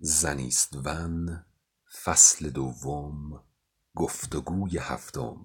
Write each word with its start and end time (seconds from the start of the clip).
زنیستون 0.00 1.44
فصل 2.04 2.50
دوم 2.50 3.44
گفتگوی 3.94 4.78
هفتم. 4.78 5.38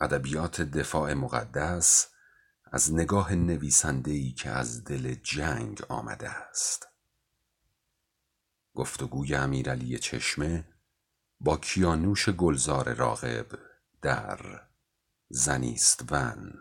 ادبیات 0.00 0.60
دفاع 0.60 1.14
مقدس 1.14 2.15
از 2.72 2.94
نگاه 2.94 3.34
نویسنده 3.34 4.10
ای 4.10 4.32
که 4.32 4.50
از 4.50 4.84
دل 4.84 5.14
جنگ 5.14 5.82
آمده 5.88 6.30
است. 6.30 6.88
گفتگوی 8.74 9.34
امیرعلی 9.34 9.98
چشمه 9.98 10.64
با 11.40 11.56
کیانوش 11.56 12.28
گلزار 12.28 12.94
راغب 12.94 13.46
در 14.02 14.38
زنیستون 15.28 16.52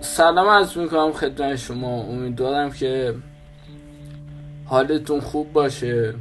سلام 0.00 0.48
عرض 0.48 0.76
می‌کنم 0.76 1.12
خدمت 1.12 1.56
شما. 1.56 2.02
امیدوارم 2.02 2.72
که 2.72 3.22
حالتون 4.64 5.20
خوب 5.20 5.52
باشه. 5.52 6.14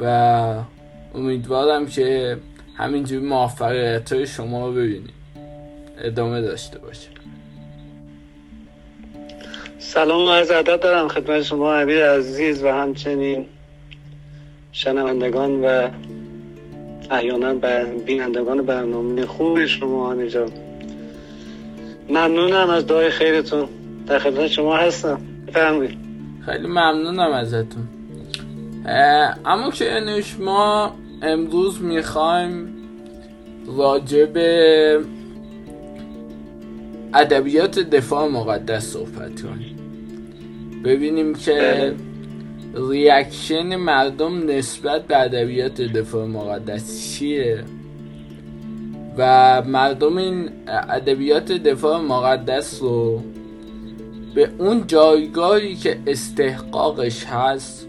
و 0.00 0.04
امیدوارم 1.14 1.86
که 1.86 2.38
همینجوری 2.76 3.26
موفقیت 3.26 4.12
های 4.12 4.26
شما 4.26 4.66
رو 4.66 4.72
ببینیم. 4.72 5.14
ادامه 5.98 6.40
داشته 6.40 6.78
باشه 6.78 7.08
سلام 9.78 10.28
و 10.28 10.30
عرض 10.30 10.50
ادب 10.50 10.80
دارم 10.80 11.08
خدمت 11.08 11.42
شما 11.42 11.74
امیر 11.74 12.06
عزیز 12.06 12.64
و 12.64 12.68
همچنین 12.68 13.46
شنوندگان 14.72 15.64
و 15.64 15.88
احیانا 17.10 17.54
بینندگان 18.06 18.62
برنامه 18.62 19.26
خوب 19.26 19.66
شما 19.66 20.06
آنجا 20.06 20.46
ممنونم 22.08 22.70
از 22.70 22.86
دعای 22.86 23.10
خیرتون. 23.10 23.68
در 24.06 24.18
خدمت 24.18 24.46
شما 24.46 24.76
هستم. 24.76 25.20
بفرمایید. 25.48 26.03
خیلی 26.46 26.66
ممنونم 26.66 27.32
ازتون. 27.32 27.88
اما 29.44 29.70
که 29.70 29.92
انش 29.92 30.38
ما 30.38 30.94
امروز 31.22 31.82
می‌خوایم 31.82 32.68
راجع 33.76 34.24
به 34.24 35.00
ادبیات 37.14 37.78
دفاع 37.78 38.28
مقدس 38.28 38.84
صحبت 38.84 39.42
کنیم. 39.42 39.76
ببینیم 40.84 41.34
که 41.34 41.92
ریاکشن 42.90 43.76
مردم 43.76 44.50
نسبت 44.50 45.06
به 45.06 45.20
ادبیات 45.22 45.80
دفاع 45.80 46.26
مقدس 46.26 47.14
چیه 47.14 47.64
و 49.18 49.62
مردم 49.62 50.16
این 50.16 50.48
ادبیات 50.68 51.52
دفاع 51.52 52.00
مقدس 52.00 52.82
رو 52.82 53.22
به 54.34 54.50
اون 54.58 54.86
جایگاهی 54.86 55.74
که 55.74 55.98
استحقاقش 56.06 57.24
هست 57.24 57.88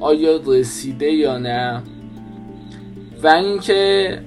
آیا 0.00 0.40
رسیده 0.46 1.10
یا 1.10 1.38
نه؟ 1.38 1.82
و 3.22 3.28
اینکه 3.28 4.18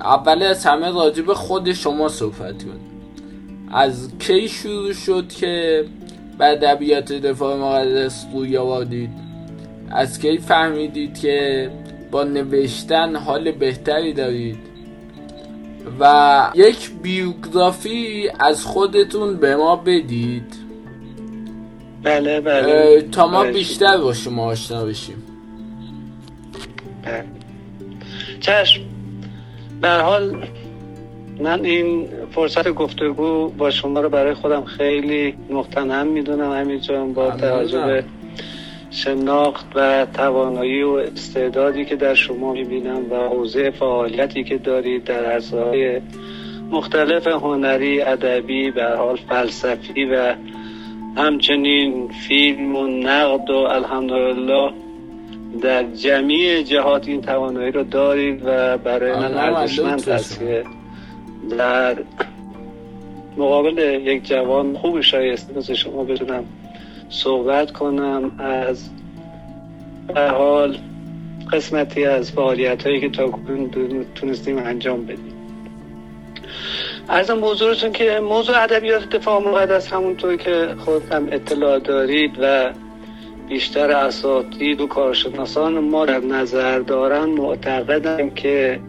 اول 0.00 0.42
از 0.42 0.66
همه 0.66 0.90
راجع 0.90 1.22
به 1.22 1.34
خود 1.34 1.72
شما 1.72 2.08
صحبت 2.08 2.62
کنیم. 2.62 2.86
از 3.72 4.10
کی 4.18 4.48
شروع 4.48 4.92
شد 4.92 5.28
که 5.28 5.84
به 6.38 6.44
ادبیات 6.44 7.12
دفاع 7.12 7.56
مقدس 7.56 8.26
روی 8.32 8.56
آوردید؟ 8.56 9.10
از 9.90 10.18
کی 10.18 10.38
فهمیدید 10.38 11.18
که 11.20 11.70
با 12.10 12.24
نوشتن 12.24 13.16
حال 13.16 13.52
بهتری 13.52 14.12
دارید؟ 14.12 14.75
و 16.00 16.50
یک 16.54 16.90
بیوگرافی 17.02 18.30
از 18.38 18.64
خودتون 18.64 19.36
به 19.36 19.56
ما 19.56 19.76
بدید 19.76 20.54
بله 22.02 22.40
بله 22.40 23.02
تا 23.12 23.26
ما 23.26 23.42
بله. 23.42 23.52
بیشتر 23.52 23.98
با 23.98 24.14
شما 24.14 24.44
آشنا 24.44 24.84
بشیم 24.84 25.22
بله. 27.02 27.24
چشم 28.40 28.82
به 29.80 29.88
هر 29.88 30.00
حال 30.00 30.46
من 31.40 31.64
این 31.64 32.08
فرصت 32.30 32.68
گفتگو 32.68 33.48
با 33.48 33.70
شما 33.70 34.00
رو 34.00 34.08
برای 34.08 34.34
خودم 34.34 34.64
خیلی 34.64 35.34
مختنم 35.50 36.06
می‌دونم 36.06 36.52
همین 36.52 36.80
جان 36.80 37.12
با. 37.12 37.30
توجه 37.30 37.86
به 37.86 38.04
شناخت 38.96 39.66
و 39.74 40.06
توانایی 40.14 40.82
و 40.82 40.90
استعدادی 40.90 41.84
که 41.84 41.96
در 41.96 42.14
شما 42.14 42.52
می‌بینم 42.52 43.12
و 43.12 43.14
حوزه 43.14 43.70
فعالیتی 43.70 44.44
که 44.44 44.58
دارید 44.58 45.04
در 45.04 45.24
عرصه‌های 45.24 46.00
مختلف 46.70 47.26
هنری 47.26 48.02
ادبی 48.02 48.70
به 48.70 48.84
حال 48.84 49.16
فلسفی 49.16 50.04
و 50.04 50.34
همچنین 51.16 52.08
فیلم 52.08 52.76
و 52.76 52.86
نقد 52.86 53.50
و 53.50 53.56
الحمدلله 53.56 54.70
در 55.62 55.82
جمیع 55.82 56.62
جهات 56.62 57.08
این 57.08 57.20
توانایی 57.20 57.72
رو 57.72 57.84
دارید 57.84 58.42
و 58.44 58.78
برای 58.78 59.12
من 59.12 59.34
ارزشمند. 59.34 60.08
هست 60.08 60.38
که 60.38 60.64
در 61.58 61.96
مقابل 63.36 63.78
یک 64.04 64.28
جوان 64.28 64.76
خوب 64.76 65.00
شایسته 65.00 65.58
مثل 65.58 65.74
شما 65.74 66.04
بتونم 66.04 66.44
صحبت 67.08 67.70
کنم 67.70 68.30
از 68.38 68.90
به 70.14 70.28
حال 70.28 70.78
قسمتی 71.52 72.04
از 72.04 72.32
فعالیت 72.32 72.86
هایی 72.86 73.00
که 73.00 73.08
تا 73.08 73.30
تونستیم 74.14 74.58
انجام 74.58 75.06
بدیم. 75.06 75.32
ارزم 77.08 77.40
بزرگتون 77.40 77.92
که 77.92 78.20
موضوع 78.20 78.62
ادبیات 78.62 79.08
دفاع 79.08 79.40
مقدس 79.40 79.92
همونطور 79.92 80.36
که 80.36 80.74
خودم 80.78 81.26
اطلاع 81.30 81.78
دارید 81.78 82.30
و 82.40 82.72
بیشتر 83.48 83.90
اساتید 83.90 84.80
و 84.80 84.86
کارشناسان 84.86 85.78
ما 85.78 86.06
در 86.06 86.20
نظر 86.20 86.78
دارن 86.78 87.24
معتقدم 87.24 88.30
که 88.30 88.80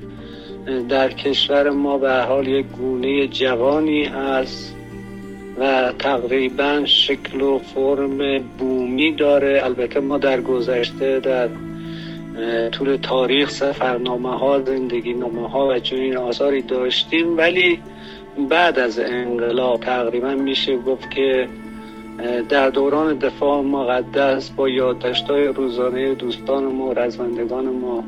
در 0.89 1.11
کشور 1.11 1.69
ما 1.69 1.97
به 1.97 2.13
حال 2.13 2.47
یک 2.47 2.65
گونه 2.65 3.27
جوانی 3.27 4.03
هست. 4.03 4.76
و 5.59 5.91
تقریبا 5.99 6.81
شکل 6.85 7.41
و 7.41 7.59
فرم 7.59 8.39
بومی 8.57 9.11
داره. 9.11 9.61
البته 9.63 9.99
ما 9.99 10.17
در 10.17 10.41
گذشته 10.41 11.19
در 11.19 11.49
طول 12.71 12.95
تاریخ 12.95 13.49
سفرنامه 13.49 14.37
ها 14.37 14.61
زندگی 14.61 15.13
نامه 15.13 15.49
ها 15.49 15.67
و 15.67 15.79
چنین 15.79 16.17
آثاری 16.17 16.61
داشتیم 16.61 17.37
ولی 17.37 17.79
بعد 18.49 18.79
از 18.79 18.99
انقلاب 18.99 19.79
تقریبا 19.79 20.35
میشه 20.35 20.77
گفت 20.77 21.11
که 21.11 21.47
در 22.49 22.69
دوران 22.69 23.17
دفاع 23.17 23.61
مقدس 23.61 24.49
با 24.49 24.69
یادداشت‌های 24.69 25.47
روزانه 25.47 26.13
دوستان 26.13 26.63
ما 26.63 26.85
و 26.85 26.93
رزمندگان 26.93 27.65
ما 27.65 28.03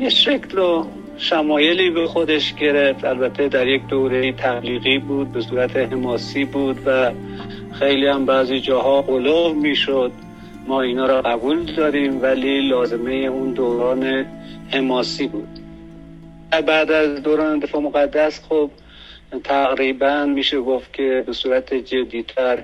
یه 0.00 0.08
شکل 0.08 0.58
و 0.58 0.84
شمایلی 1.18 1.90
به 1.90 2.06
خودش 2.06 2.54
گرفت. 2.54 3.04
البته 3.04 3.48
در 3.48 3.66
یک 3.66 3.86
دوره 3.86 4.32
تبلیغی 4.32 4.98
بود 4.98 5.32
به 5.32 5.40
صورت 5.40 5.76
حماسی 5.76 6.44
بود 6.44 6.78
و 6.86 7.10
خیلی 7.72 8.06
هم 8.06 8.26
بعضی 8.26 8.60
جاها 8.60 9.02
قلوب 9.02 9.56
می‌شد. 9.56 10.12
ما 10.66 10.82
اینا 10.82 11.06
را 11.06 11.22
قبول 11.22 11.64
داریم 11.64 12.22
ولی 12.22 12.68
لازمه 12.68 13.12
اون 13.12 13.52
دوران 13.52 14.26
حماسی 14.70 15.26
بود. 15.26 15.48
بعد 16.66 16.90
از 16.90 17.22
دوران 17.22 17.58
دفاع 17.58 17.80
مقدس 17.80 18.40
خب 18.48 18.70
تقریبا 19.44 20.24
میشه 20.24 20.60
گفت 20.60 20.92
که 20.92 21.24
به 21.26 21.32
صورت 21.32 21.74
جدیتر. 21.74 22.58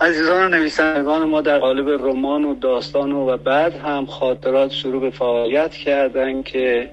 عزیزان 0.00 0.46
و 0.46 0.56
نویسندگان 0.56 1.28
ما 1.28 1.40
در 1.40 1.58
قالب 1.58 1.88
رمان 1.88 2.44
و 2.44 2.54
داستان 2.54 3.12
و 3.12 3.36
بعد 3.36 3.74
هم 3.74 4.06
خاطرات 4.06 4.72
شروع 4.72 5.00
به 5.00 5.10
فعالیت 5.10 5.74
کردن 5.74 6.42
که 6.42 6.90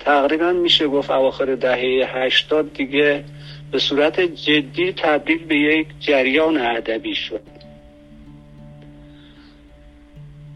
تقریبا 0.00 0.52
میشه 0.52 0.88
گفت 0.88 1.10
اواخر 1.10 1.54
دهه 1.54 2.08
هشتاد 2.16 2.72
دیگه 2.72 3.24
به 3.72 3.78
صورت 3.78 4.20
جدی 4.20 4.92
تبدیل 4.92 5.44
به 5.44 5.56
یک 5.56 5.86
جریان 6.00 6.56
ادبی 6.56 7.14
شد. 7.14 7.40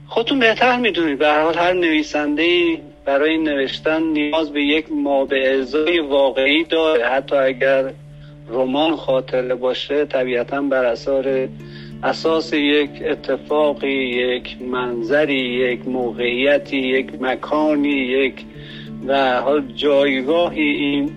خودتون 0.06 0.38
بهتر 0.38 0.76
می‌دونید. 0.76 1.18
به 1.18 1.26
هر 1.26 1.42
حال 1.42 1.54
هر 1.54 1.72
نویسنده 1.72 2.78
برای 3.04 3.38
نوشتن 3.38 4.02
نیاز 4.02 4.52
به 4.52 4.62
یک 4.62 4.92
مابعضای 4.92 5.98
واقعی 5.98 6.64
داره. 6.64 7.06
حتی 7.06 7.36
اگر 7.36 7.92
رمان 8.48 8.96
خاطره 8.96 9.54
باشه 9.54 10.04
طبیعتا 10.04 10.62
بر 10.62 10.84
اثر 10.84 11.48
اساس 12.02 12.52
یک 12.52 12.90
اتفاقی 13.04 14.04
یک 14.04 14.62
منظری 14.62 15.40
یک 15.40 15.88
موقعیتی 15.88 16.76
یک 16.76 17.22
مکانی 17.22 17.88
یک 17.88 18.34
و 19.06 19.40
حال 19.40 19.72
جایگاهی 19.74 20.62
این 20.62 21.10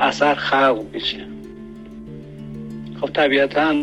اثر 0.00 0.34
خلق 0.34 0.84
میشه. 0.92 1.26
خب 3.00 3.06
طبیعتا 3.06 3.74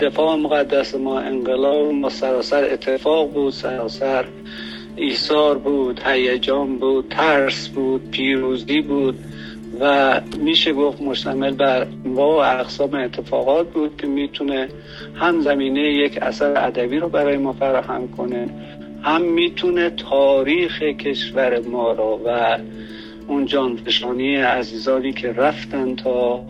دفاع 0.00 0.36
مقدس 0.36 0.94
ما 0.94 1.20
انقلاب 1.20 1.92
ما 1.92 2.08
سراسر 2.08 2.64
اتفاق 2.64 3.32
بود 3.32 3.52
سراسر 3.52 4.24
ایثار 4.96 5.58
بود 5.58 6.00
هیجان 6.04 6.76
بود 6.76 7.08
ترس 7.10 7.68
بود 7.68 8.10
پیروزی 8.10 8.80
بود 8.80 9.18
و 9.80 10.20
میشه 10.38 10.72
گفت 10.72 11.02
مشتمل 11.02 11.54
بر 11.54 11.84
با 12.14 12.44
اقسام 12.44 12.94
اتفاقات 12.94 13.72
بود 13.72 13.96
که 14.00 14.06
می‌تونه 14.06 14.68
هم 15.14 15.40
زمینه 15.40 15.80
یک 15.80 16.18
اثر 16.22 16.66
ادبی 16.66 16.98
رو 16.98 17.08
برای 17.08 17.36
ما 17.36 17.52
فراهم 17.52 18.08
کنه 18.08 18.48
هم 19.06 19.22
می‌تونه 19.22 19.90
تاریخ 19.90 20.82
کشور 20.82 21.60
ما 21.60 21.92
رو 21.92 22.20
و 22.24 22.58
اون 23.28 23.46
جانفشانی 23.46 24.36
عزیزانی 24.36 25.12
که 25.12 25.32
رفتن 25.32 25.96
تا 25.96 26.44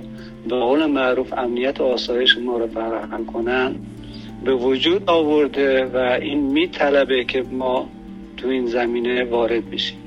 به 0.48 0.56
قول 0.56 0.86
معروف 0.86 1.32
امنیت 1.32 1.80
و 1.80 1.84
آسایش 1.84 2.38
ما 2.38 2.58
رو 2.58 2.66
فراهم 2.66 3.26
کنن 3.26 3.74
به 4.44 4.54
وجود 4.54 5.10
آورده 5.10 5.84
و 5.84 5.96
این 5.96 6.40
میطلبه 6.40 7.24
که 7.24 7.42
ما 7.42 7.88
تو 8.36 8.48
این 8.48 8.66
زمینه 8.66 9.24
وارد 9.24 9.70
بشیم. 9.70 9.98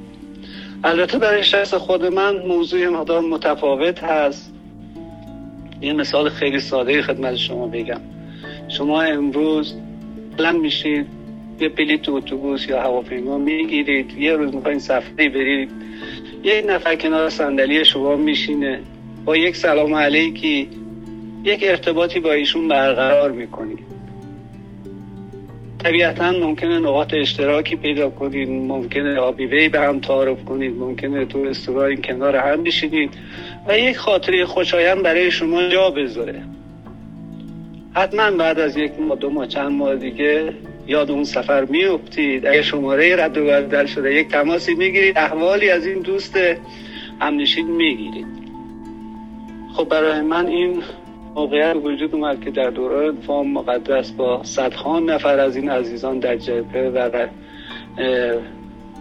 البته 0.84 1.20
برای 1.20 1.44
شخص 1.44 1.74
خود 1.74 2.06
من 2.06 2.38
موضوع 2.48 2.88
مقدار 2.88 3.22
متفاوت 3.22 4.04
هست. 4.04 4.54
یه 5.82 5.94
مثال 5.94 6.30
خیلی 6.30 6.60
ساده 6.60 7.02
خدمت 7.02 7.36
شما 7.36 7.68
بگم. 7.68 8.02
شما 8.68 9.02
امروز 9.02 9.76
بلند 10.38 10.60
میشید 10.60 11.19
یه 11.62 11.70
بلیت 11.70 12.10
اتوبوس 12.10 12.70
یا 12.70 12.82
هواپیما 12.82 13.38
می‌گیرید 13.38 14.18
یه 14.18 14.34
روز 14.34 14.56
می‌خواین 14.56 14.80
سفری 14.80 15.30
برید 15.30 15.72
یه 16.44 16.64
نفر 16.68 16.96
کنار 16.96 17.30
صندلی 17.30 17.86
شما 17.86 18.16
میشینه. 18.16 18.80
با 19.26 19.38
یک 19.38 19.56
سلام 19.56 19.96
علیکی 19.96 20.70
یک 21.44 21.60
ارتباطی 21.64 22.20
با 22.20 22.32
ایشون 22.32 22.68
برقرار 22.68 23.32
می‌کنید 23.32 23.90
طبیعتا 25.84 26.32
ممکنه 26.32 26.80
نقاط 26.80 27.14
اشتراکی 27.14 27.76
پیدا 27.76 28.10
کنید 28.10 28.50
ممکنه 28.50 29.16
آبیوی 29.16 29.70
به 29.70 29.80
هم 29.80 30.00
تعارف 30.00 30.46
کنید 30.46 30.76
ممکنه 30.76 31.26
تو 31.26 31.40
استوار 31.40 31.96
کنار 31.96 32.36
هم 32.36 32.64
بشینید 32.64 33.10
و 33.68 33.80
یک 33.80 33.98
خاطره 33.98 34.46
خوشایند 34.46 35.04
برای 35.04 35.32
شما 35.32 35.70
جا 35.70 35.90
بذاره. 35.90 36.42
حتما 37.94 38.32
بعد 38.32 38.60
از 38.60 38.78
یک 38.78 38.92
ماه 39.00 39.18
دو 39.18 39.30
ماه 39.30 39.48
چند 39.48 39.72
ماه 39.72 39.96
دیگه 39.96 40.54
یاد 40.90 41.12
اون 41.12 41.24
سفر 41.24 41.66
میفتید 41.66 42.48
اگه 42.48 42.62
شماره 42.62 43.24
رد 43.24 43.38
و 43.38 43.46
بدل 43.46 43.86
شده 43.86 44.14
یک 44.14 44.28
تماسی 44.28 44.76
می‌گیرید. 44.76 45.18
احوالی 45.18 45.70
از 45.70 45.86
این 45.86 46.00
دوست 46.00 46.40
همنشین 47.20 47.68
می‌گیرید. 47.68 48.28
خب 49.74 49.90
برای 49.90 50.22
من 50.22 50.48
این 50.48 50.84
موقعیت 51.36 51.76
وجود 51.76 52.16
اومد 52.16 52.44
که 52.44 52.52
در 52.52 52.70
دوران 52.70 53.16
دفاع 53.16 53.44
مقدس 53.44 54.12
با 54.12 54.44
صدها 54.44 55.00
نفر 55.00 55.40
از 55.40 55.56
این 55.56 55.70
عزیزان 55.70 56.20
در 56.20 56.36
جبهه 56.36 56.92
و 56.96 57.28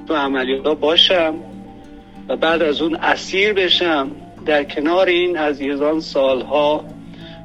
تو 0.09 0.15
عملیات 0.15 0.81
باشم 0.81 1.35
و 2.29 2.37
بعد 2.37 2.63
از 2.63 2.83
اون 2.83 2.95
اسیر 2.95 3.53
بشم 3.53 4.11
در 4.47 4.65
کنار 4.65 5.07
این 5.07 5.37
عزیزان 5.37 6.01
سالها 6.01 6.85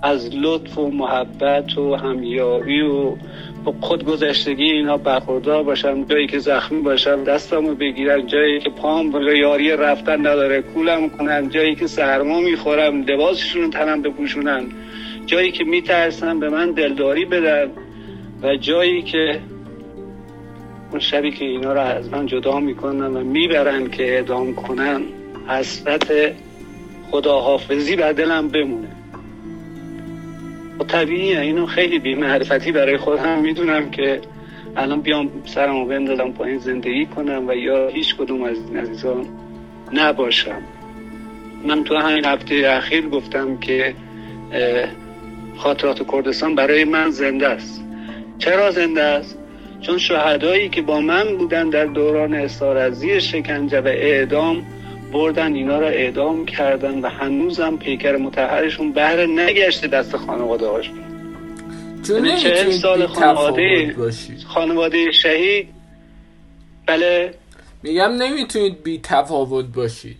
از 0.04 0.36
لطف 0.36 0.78
و 0.78 0.92
محبت 0.92 1.78
و 1.78 1.96
همیاری 1.96 2.82
و 2.82 3.16
خودگذشتگی 3.72 4.64
اینها 4.64 4.98
برخوردار 4.98 5.64
باشم 5.64 6.04
جایی 6.04 6.28
که 6.28 6.40
زخمی 6.40 6.82
باشم 6.82 7.24
دستمو 7.24 7.76
بگیرم 7.76 8.22
جایی 8.22 8.60
که 8.60 8.70
پام 8.70 9.12
یاری 9.36 9.72
رفتن 9.72 10.20
نداره 10.20 10.62
کولم 10.62 11.10
کنم 11.10 11.50
جایی 11.50 11.76
که 11.76 11.88
سرما 11.88 12.40
می‌خورم 12.40 13.02
لباسشون 13.02 13.70
تنم 13.70 14.02
بپوشونن 14.02 14.66
جایی 15.26 15.52
که 15.52 15.64
میترسم 15.64 16.40
به 16.40 16.50
من 16.50 16.72
دلداری 16.72 17.26
بدن 17.26 17.72
و 18.42 18.56
جایی 18.56 19.02
که 19.02 19.40
اون 20.92 21.00
شبی 21.00 21.32
که 21.32 21.46
اینا 21.46 21.74
رو 21.74 21.80
از 21.80 22.10
من 22.10 22.26
جدا 22.26 22.60
می‌کنن 22.60 23.16
و 23.16 23.24
می‌برن 23.24 23.90
که 23.90 24.04
اعدام 24.04 24.54
کنن 24.56 25.02
حسرت 25.48 26.36
خداحافظی 27.12 27.96
بر 27.96 28.12
دلم 28.12 28.48
بمونه. 28.48 29.03
طبیعیه 30.80 31.40
اینو 31.40 31.66
خیلی 31.66 32.00
بی 32.00 32.16
معرفتی 32.16 32.72
برای 32.72 32.98
خودم 32.98 33.40
می‌دونم 33.40 33.92
که 33.92 34.22
الان 34.76 35.02
بیام 35.02 35.30
سرمو 35.46 35.86
بندازم 35.86 36.32
پایین 36.32 36.60
زندگی 36.60 37.06
کنم 37.06 37.48
و 37.48 37.54
یا 37.54 37.88
هیچ 37.88 38.16
کدوم 38.16 38.44
از 38.44 38.58
این 38.58 38.78
عزیزان 38.78 39.26
نباشم 39.94 40.62
من 41.66 41.84
تو 41.84 41.96
همین 41.96 42.26
هفته 42.26 42.56
اخیر 42.70 43.10
گفتم 43.10 43.58
که 43.58 43.96
خاطرات 45.58 46.12
کردستان 46.12 46.56
برای 46.56 46.84
من 46.84 47.10
زنده 47.10 47.48
است 47.48 47.84
چرا 48.40 48.72
زنده 48.72 49.04
است؟ 49.04 49.40
چون 49.82 49.98
شهدایی 49.98 50.70
که 50.70 50.82
با 50.82 51.02
من 51.02 51.38
بودن 51.38 51.70
در 51.70 51.86
دوران 51.86 52.34
استارزی 52.34 53.22
شکنجه 53.22 53.82
و 53.82 53.88
اعدام 53.88 54.66
بردن 55.14 55.54
اینا 55.54 55.80
را 55.80 55.88
اعدام 55.88 56.46
کردن 56.46 57.00
و 57.00 57.10
هنوزم 57.10 57.78
پیکر 57.78 58.18
متحرشون 58.18 58.92
بهره 58.92 59.26
نگشته 59.26 59.88
دست 59.88 60.18
خانواده 60.18 60.68
هاشون 60.68 61.00
چون 62.08 62.26
یعنی 62.26 62.40
چهل 62.42 62.72
سال 62.72 63.08
خانواده 63.08 63.96
خانواده 64.48 65.12
شهید. 65.12 65.68
بله. 66.86 67.34
میگم 67.84 68.12
نمی‌تونید 68.12 68.84
بی 68.84 69.00
تفاوت 69.04 69.66
باشید. 69.66 70.18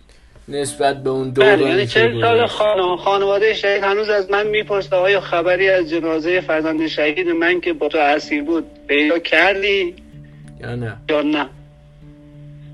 نسبت 0.48 1.02
به 1.02 1.10
اون 1.10 1.30
دورانی 1.30 1.62
بله 1.62 1.70
یعنی 1.70 1.86
چهل 1.86 2.20
سال 2.20 2.46
خانو... 2.46 2.96
خانواده 2.96 3.54
شهید 3.54 3.82
هنوز 3.82 4.08
از 4.08 4.30
من 4.30 4.46
می‌پرسه 4.46 4.96
آیا 4.96 5.20
خبری 5.20 5.68
از 5.68 5.90
جنازه 5.90 6.40
فرزند 6.40 6.86
شهید 6.86 7.28
من 7.28 7.60
که 7.60 7.72
با 7.72 7.88
تو 7.88 7.98
اسیر 7.98 8.42
بود 8.42 8.64
پیدا 8.88 9.18
کردی 9.18 9.94
یا 10.60 10.74
نه؟ 10.74 10.96
یا 11.10 11.22
نه؟ 11.22 11.46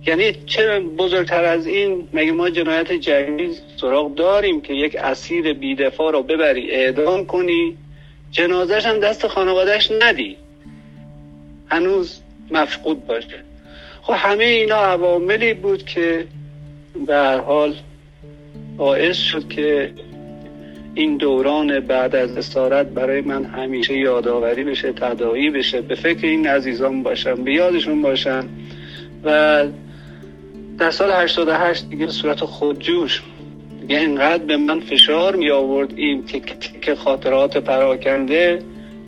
یعنی 0.06 0.32
چه 0.46 0.80
بزرگتر 0.80 1.44
از 1.44 1.66
این 1.66 2.08
مگه 2.12 2.32
ما 2.32 2.50
جنایت 2.50 2.92
جنگی 2.92 3.48
سراغ 3.76 4.14
داریم 4.14 4.60
که 4.60 4.74
یک 4.74 4.96
اسیر 4.96 5.52
بیدفاع 5.52 6.12
رو 6.12 6.22
ببری 6.22 6.70
اعدام 6.70 7.26
کنی؟ 7.26 7.76
جنازش 8.30 8.86
هم 8.86 9.00
دست 9.00 9.26
خانوادهش 9.26 9.92
ندی. 10.02 10.36
هنوز 11.68 12.20
مفقود 12.50 13.06
باشه. 13.06 13.44
خب 14.02 14.14
همه 14.16 14.44
اینا 14.44 14.76
عواملی 14.76 15.54
بود 15.54 15.84
که 15.84 16.26
به 17.06 17.14
هر 17.14 17.38
حال 17.38 17.74
باعث 18.76 19.16
شد 19.16 19.48
که 19.48 19.92
این 20.94 21.16
دوران 21.16 21.80
بعد 21.80 22.16
از 22.16 22.36
اسارت 22.36 22.86
برای 22.86 23.20
من 23.20 23.44
همیشه 23.44 23.98
یادآوری 23.98 24.64
بشه 24.64 24.92
تدایی 24.92 25.50
بشه 25.50 25.80
به 25.80 25.94
فکر 25.94 26.26
این 26.26 26.46
عزیزان 26.46 27.02
باشم 27.02 27.44
به 27.44 27.52
یادشون 27.52 28.02
باشم 28.02 28.48
و 29.24 29.64
در 30.80 30.90
سال 30.90 31.10
88 31.10 31.88
دیگه 31.88 32.06
صورت 32.06 32.44
خودجوش 32.44 33.22
دیگه 33.80 33.98
اینقدر 33.98 34.44
به 34.44 34.56
من 34.56 34.80
فشار 34.80 35.36
می 35.36 35.50
آورد 35.50 35.92
این 35.96 36.22
تک 36.22 36.52
تک 36.52 36.94
خاطرات 36.94 37.56
پراکنده 37.56 38.62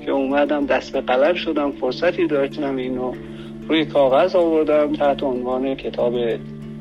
که 0.05 0.11
اومدم 0.11 0.67
دست 0.67 0.93
به 0.93 1.01
قلم 1.01 1.35
شدم 1.35 1.73
فرصتی 1.73 2.27
داشتم 2.27 2.77
اینو 2.77 3.15
روی 3.69 3.85
کاغذ 3.85 4.37
آوردم 4.37 4.93
تحت 4.93 5.23
عنوان 5.23 5.75
کتاب 5.75 6.15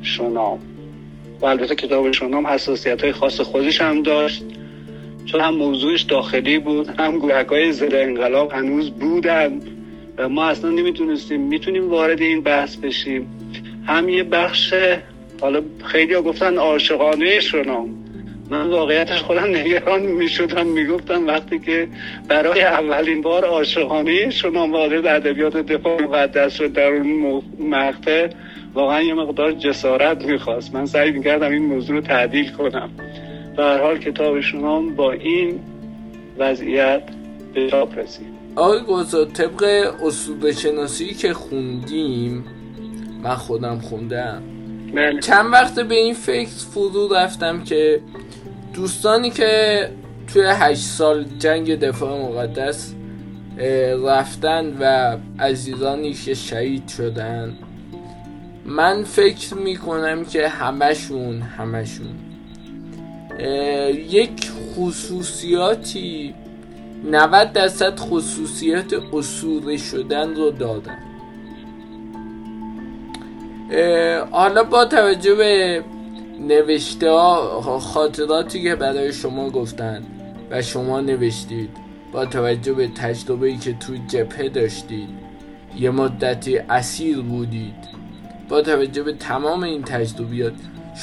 شنام. 0.02 0.58
و 1.40 1.46
البته 1.46 1.74
کتاب 1.74 2.12
شنام 2.12 2.46
حساسیت 2.46 3.02
های 3.02 3.12
خاص 3.12 3.40
خودش 3.40 3.80
هم 3.80 4.02
داشت. 4.02 4.44
چون 5.24 5.40
هم 5.40 5.54
موضوعش 5.54 6.02
داخلی 6.02 6.58
بود 6.58 6.88
هم 6.88 7.18
گوهک 7.18 7.46
های 7.46 7.72
ضد 7.72 7.94
انقلاب 7.94 8.52
هنوز 8.52 8.90
بودن 8.90 9.60
و 10.18 10.28
ما 10.28 10.44
اصلا 10.44 10.70
نمی‌تونستیم 10.70 11.40
می‌تونیم 11.40 11.90
وارد 11.90 12.20
این 12.20 12.40
بحث 12.40 12.76
بشیم. 12.76 13.41
هم 13.86 14.08
یه 14.08 14.24
بخش 14.24 14.74
حالا 15.40 15.62
خیلی 15.84 16.14
گفتن 16.14 16.56
عاشقانه 16.56 17.40
شنام 17.40 17.94
من 18.50 18.70
واقعیتش 18.70 19.22
خودم 19.22 19.56
نگران 19.56 20.02
می‌شدم 20.02 20.66
می‌گفتم 20.66 21.26
وقتی 21.26 21.58
که 21.58 21.88
برای 22.28 22.62
اولین 22.62 23.22
بار 23.22 23.44
عاشقانه 23.44 24.30
شنام 24.30 24.72
وارد 24.72 25.06
ادبیات 25.06 25.56
دفاع 25.56 26.02
مقدس 26.02 26.54
شد 26.54 26.72
در 26.72 26.92
اون 26.92 27.42
مقطع 27.58 28.28
واقعا 28.74 29.02
یه 29.02 29.14
مقدار 29.14 29.52
جسارت 29.52 30.24
می‌خواست. 30.24 30.74
من 30.74 30.86
سعی 30.86 31.10
می‌کردم 31.10 31.50
این 31.50 31.66
موضوع 31.66 31.96
رو 31.96 32.02
تعدیل 32.02 32.50
کنم. 32.50 32.90
به 33.56 33.62
هر 33.62 33.78
حال 33.78 33.98
کتاب 33.98 34.40
شنام 34.40 34.94
با 34.94 35.12
این 35.12 35.60
وضعیت 36.38 37.02
به 37.54 37.70
چاپ 37.70 37.98
رسید. 37.98 38.26
آقای 38.56 38.80
گوزا 38.80 39.24
طبق 39.24 39.64
اصول 40.04 40.52
شناسی 40.52 41.14
که 41.14 41.32
خوندیم 41.32 42.44
من 43.22 43.34
خودم 43.34 43.78
خوندم. 43.78 44.42
بله. 44.94 45.20
چند 45.20 45.52
وقت 45.52 45.80
به 45.80 45.94
این 45.94 46.14
فکر 46.14 46.48
فرو 46.48 47.14
رفتم 47.14 47.64
که 47.64 48.00
دوستانی 48.74 49.30
که 49.30 49.88
توی 50.32 50.42
هشت 50.46 50.82
سال 50.82 51.24
جنگ 51.38 51.78
دفاع 51.78 52.22
مقدس 52.22 52.94
رفتن 54.06 54.76
و 54.80 55.16
عزیزانی 55.42 56.12
که 56.12 56.34
شهید 56.34 56.88
شدن 56.88 57.58
من 58.66 59.04
فکر 59.04 59.54
می‌کنم 59.54 60.24
که 60.24 60.48
همشون 60.48 61.42
همشون. 61.42 62.14
یک 64.10 64.50
خصوصیاتی 64.76 66.34
90 67.10 67.52
درصد 67.52 67.98
خصوصیات 67.98 68.94
اصول 69.12 69.76
شدن 69.76 70.34
رو 70.34 70.50
دادن. 70.50 70.98
حالا 74.30 74.64
با 74.64 74.84
توجه 74.84 75.34
به 75.34 75.82
نوشته 76.40 77.10
ها 77.10 77.80
خاطراتی 77.80 78.62
که 78.62 78.74
برای 78.74 79.12
شما 79.12 79.50
گفتن 79.50 80.02
و 80.50 80.62
شما 80.62 81.00
نوشتید 81.00 81.70
با 82.12 82.26
توجه 82.26 82.72
به 82.72 82.88
تجربه 82.88 83.46
ای 83.46 83.56
که 83.56 83.72
تو 83.72 83.92
جبهه 84.08 84.48
داشتید 84.48 85.08
یه 85.76 85.90
مدتی 85.90 86.58
اسیر 86.58 87.20
بودید 87.20 87.92
با 88.48 88.62
توجه 88.62 89.02
به 89.02 89.12
تمام 89.12 89.62
این 89.62 89.82
تجربیات 89.82 90.52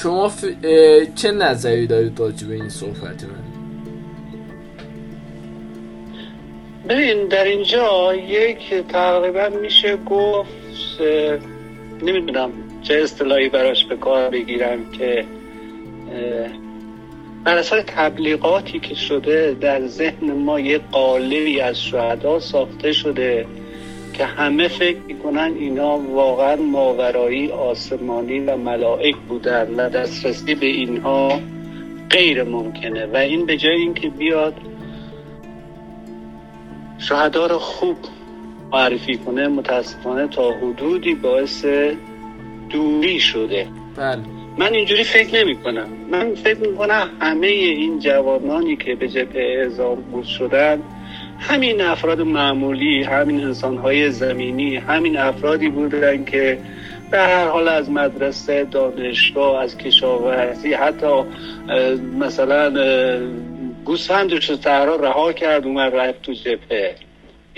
شما 0.02 0.28
ف... 0.28 0.44
چه 1.14 1.30
نظری 1.30 1.86
دارید 1.86 2.20
راجع 2.20 2.46
به 2.46 2.54
این 2.54 2.68
صحبت 2.68 3.24
من؟ 3.24 3.50
ببین 6.88 7.28
در 7.28 7.44
اینجا 7.44 8.14
یک 8.14 8.74
تقریبا 8.88 9.48
میشه 9.62 9.96
گفت 9.96 11.00
نمی‌دونم 12.02 12.50
چه 12.82 12.94
اصطلاحی 12.94 13.48
براش 13.48 13.84
به 13.84 13.96
کار 13.96 14.30
بگیرم 14.30 14.90
که 14.90 15.24
بر 17.44 17.58
اساس 17.58 17.84
تبلیغاتی 17.86 18.80
که 18.80 18.94
شده 18.94 19.56
در 19.60 19.86
ذهن 19.86 20.32
ما 20.32 20.60
یه 20.60 20.80
قالبی 20.92 21.60
از 21.60 21.82
شهدا 21.82 22.40
ساخته 22.40 22.92
شده 22.92 23.46
که 24.12 24.24
همه 24.24 24.68
فکر 24.68 24.98
می‌کنن 25.06 25.54
اینا 25.58 25.98
واقعا 25.98 26.56
ماورایی 26.56 27.50
آسمانی 27.50 28.40
و 28.40 28.56
ملائک 28.56 29.16
بودن 29.16 29.74
و 29.76 29.88
دسترسی 29.88 30.54
به 30.54 30.66
اینها 30.66 31.40
غیر 32.10 32.42
ممکنه 32.42 33.06
و 33.06 33.16
این 33.16 33.46
به 33.46 33.56
جای 33.56 33.76
اینکه 33.76 34.08
بیاد 34.08 34.54
شهدا 36.98 37.46
رو 37.46 37.58
خوب 37.58 37.96
معرفی 38.72 39.16
کنه 39.16 39.48
متاسفانه 39.48 40.28
تا 40.28 40.52
حدودی 40.52 41.14
باعث 41.14 41.64
دوری 42.70 43.20
شده. 43.20 43.66
بله. 43.96 44.22
من 44.58 44.74
اینجوری 44.74 45.04
فکر 45.04 45.44
نمی 45.44 45.56
کنم. 45.56 45.88
من 46.10 46.34
فکر 46.34 46.58
می 46.58 46.76
کنم 46.76 47.08
همه 47.20 47.46
این 47.46 47.98
جوانانی 47.98 48.76
که 48.76 48.94
به 48.94 49.08
جبهه 49.08 49.42
اعزام 49.42 50.00
بود 50.00 50.24
شدن 50.24 50.82
همین 51.38 51.80
افراد 51.80 52.20
معمولی 52.20 53.02
همین 53.02 53.44
انسانهای 53.44 54.10
زمینی 54.10 54.76
همین 54.76 55.16
افرادی 55.16 55.68
بودن 55.68 56.24
که 56.24 56.58
به 57.10 57.18
هر 57.18 57.48
حال 57.48 57.68
از 57.68 57.90
مدرسه 57.90 58.64
دانشگاه 58.64 59.62
از 59.62 59.78
کشاورزی 59.78 60.72
حتی 60.72 61.22
مثلا 62.18 62.72
گوسفندش 63.84 64.50
رو 64.50 64.56
تهرا 64.56 64.96
رها 64.96 65.32
کرد 65.32 65.66
اومد 65.66 65.96
رفت 65.96 66.22
تو 66.22 66.32
جبهه. 66.32 66.94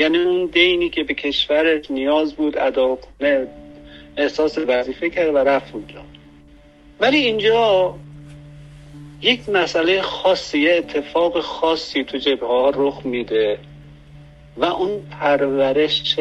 یعنی 0.03 0.19
اون 0.19 0.47
دینی 0.47 0.91
که 0.91 1.05
به 1.05 1.15
کشورش 1.15 1.91
نیاز 1.91 2.35
بود 2.35 2.59
ادا 2.59 2.97
کنه 2.97 3.47
احساس 4.17 4.59
وظیفه 4.59 5.11
کرد 5.11 5.35
و 5.35 5.39
رفت 5.39 5.75
اونجا. 5.75 6.03
ولی 7.01 7.17
اینجا 7.17 7.95
یک 9.21 9.49
مسئله 9.49 10.03
خاصی 10.03 10.59
یه 10.59 10.75
اتفاق 10.75 11.41
خاصی 11.41 12.05
تو 12.05 12.19
جبهه 12.19 12.49
ها 12.49 12.71
رخ 12.71 13.07
میده 13.07 13.59
و 14.57 14.65
اون 14.65 15.03
پرورش 15.21 16.19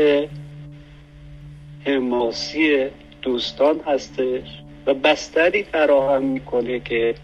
حماسی 1.86 2.86
دوستان 3.22 3.80
هستش 3.86 4.48
و 4.86 4.94
بستری 4.94 5.64
فراهم 5.64 6.24
می‌کنه 6.24 6.80
که 6.80 7.16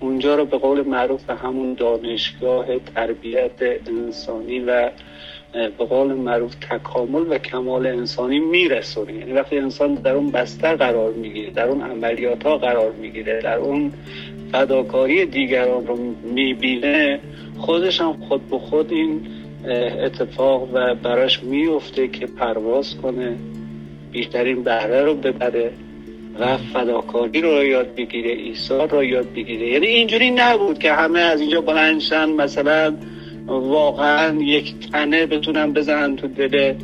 اونجا 0.00 0.34
رو 0.34 0.44
به 0.44 0.58
قول 0.58 0.86
معروف 0.86 1.30
همون 1.30 1.74
دانشگاه 1.74 2.78
تربیت 2.78 3.62
انسانی 3.86 4.60
و 4.60 4.90
به 5.52 5.84
قول 5.84 6.12
معروف 6.12 6.54
تکامل 6.54 7.24
و 7.30 7.38
کمال 7.38 7.86
انسانی 7.86 8.38
میرسونه. 8.38 9.12
یعنی 9.12 9.32
وقتی 9.32 9.58
انسان 9.58 9.94
در 9.94 10.14
اون 10.14 10.30
بستر 10.30 10.76
قرار 10.76 11.12
می‌گیره 11.12 11.50
در 11.50 11.68
اون 11.68 11.82
عملیات 11.82 12.42
ها 12.46 12.58
قرار 12.58 12.92
می‌گیره 12.92 13.40
در 13.42 13.56
اون 13.56 13.92
فداکاری 14.52 15.26
دیگران 15.26 15.86
رو 15.86 16.14
می‌بینه 16.22 17.20
خودش 17.58 18.00
هم 18.00 18.12
خود 18.12 18.50
به 18.50 18.58
خود 18.58 18.92
این 18.92 19.20
اتفاق 20.04 20.68
و 20.72 20.94
براش 20.94 21.42
میفته 21.42 22.08
که 22.08 22.26
پرواز 22.26 22.96
کنه 23.02 23.36
بیشترین 24.12 24.62
بهره 24.62 25.02
رو 25.02 25.14
ببره 25.14 25.72
و 26.40 26.56
فداکاری 26.56 27.40
رو 27.40 27.64
یاد 27.64 27.94
بگیره 27.94 28.30
ایثار 28.30 28.88
رو 28.88 29.04
یاد 29.04 29.32
بگیره. 29.32 29.66
یعنی 29.68 29.86
اینجوری 29.86 30.30
نبود 30.30 30.78
که 30.78 30.92
همه 30.92 31.20
از 31.20 31.40
اینجا 31.40 31.60
بلندشن 31.60 32.30
مثلا 32.30 32.94
واقعا 33.58 34.42
یک 34.42 34.90
تنه 34.92 35.26
بتونن 35.26 35.72
بزنن 35.72 36.16
تو 36.16 36.28
دل 36.28 36.74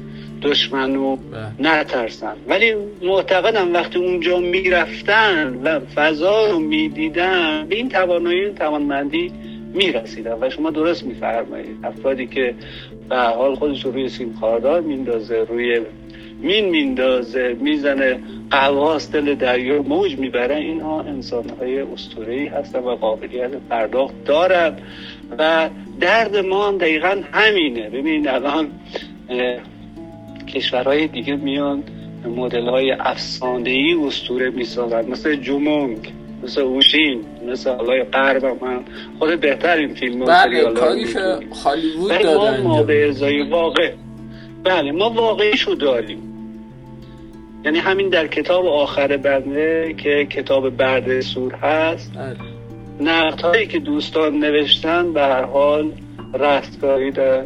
دشمن 0.42 0.96
و 0.96 1.16
نترسن 1.60 2.34
ولی 2.48 2.74
معتقدم 3.02 3.74
وقتی 3.74 3.98
اونجا 3.98 4.38
می‌رفتن 4.38 5.60
و 5.64 5.80
فضا 5.80 6.46
رو 6.50 6.58
می‌دیدن 6.58 7.66
به 7.68 7.76
این 7.76 7.88
توانایی 7.88 8.50
توانمندی 8.50 9.32
می‌رسیدن 9.74 10.36
و 10.40 10.50
شما 10.50 10.70
درست 10.70 11.04
میفرمایید. 11.04 11.76
افرادی 11.84 12.26
که 12.26 12.54
به 13.08 13.16
حال 13.16 13.54
خودش 13.54 13.84
رو 13.84 13.90
روی 13.90 14.08
سیم 14.08 14.34
خاردار 14.40 14.80
میندازه 14.80 15.46
روی 15.48 15.80
مین 16.40 16.68
میندازه 16.68 17.56
می‌زنه 17.60 18.20
قواس 18.50 19.12
دل 19.12 19.34
دریا 19.34 19.82
موج 19.82 20.18
می‌بره 20.18 20.56
اینها 20.56 21.02
انسانهای 21.02 21.84
ای 22.28 22.46
هستن 22.46 22.78
و 22.78 22.94
قابلیت 22.94 23.50
پرداخت 23.70 24.24
دارن. 24.24 24.76
و 25.38 25.68
درد 26.00 26.36
ما 26.36 26.68
هم 26.68 26.78
دقیقا 26.78 27.22
همینه. 27.32 27.90
ببین 27.90 28.28
الان 28.28 28.70
کشورهای 30.54 31.06
دیگه 31.06 31.36
میان 31.36 31.82
مدل 32.36 32.68
های 32.68 32.92
افسانه 32.92 33.70
ای 33.70 33.94
اسطوره 34.06 34.50
می‌سازن. 34.50 35.10
مثل 35.10 35.36
جومونگ 35.36 36.12
مثل 36.42 36.60
اوشین 36.60 37.20
مثل 37.48 37.70
حالای 37.70 38.02
قرب 38.02 38.44
من 38.64 38.80
خود 39.18 39.40
بهتر 39.40 39.76
این 39.76 39.94
فیلم 39.94 40.24
بله 40.24 40.64
هالیوود 41.64 42.22
دادن 42.22 42.62
ما 42.62 42.82
به 42.82 43.08
ازای 43.08 43.42
واقع. 43.42 43.92
بله 44.64 44.92
ما 44.92 45.10
واقعیشو 45.10 45.74
داریم. 45.74 46.22
یعنی 47.64 47.78
همین 47.78 48.08
در 48.08 48.26
کتاب 48.26 48.66
آخر 48.66 49.16
بنده 49.16 49.94
که 49.98 50.26
کتاب 50.30 50.70
برد 50.70 51.20
سور 51.20 51.54
هست. 51.54 52.12
بله. 52.14 52.55
نقد 53.00 53.40
هایی 53.40 53.66
که 53.66 53.78
دوستان 53.78 54.38
نوشتن 54.38 55.12
به 55.12 55.20
هر 55.20 55.42
حال 55.42 55.92
رستگاری 56.34 57.10
در 57.10 57.44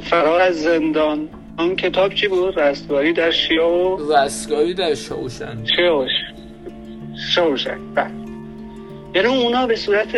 فرار 0.00 0.40
از 0.40 0.62
زندان. 0.62 1.28
اون 1.58 1.76
کتاب 1.76 2.14
چی 2.14 2.28
بود؟ 2.28 2.58
رستگاری 2.58 3.12
در 3.12 3.30
شیا 3.30 3.68
و 3.68 4.12
رستگاری 4.12 4.74
در 4.74 4.94
شوشن 4.94 5.64
شوش 5.76 6.10
شوشن 7.34 7.78
بله. 7.94 8.10
یعنی 9.14 9.28
اونا 9.28 9.66
به 9.66 9.76
صورت 9.76 10.16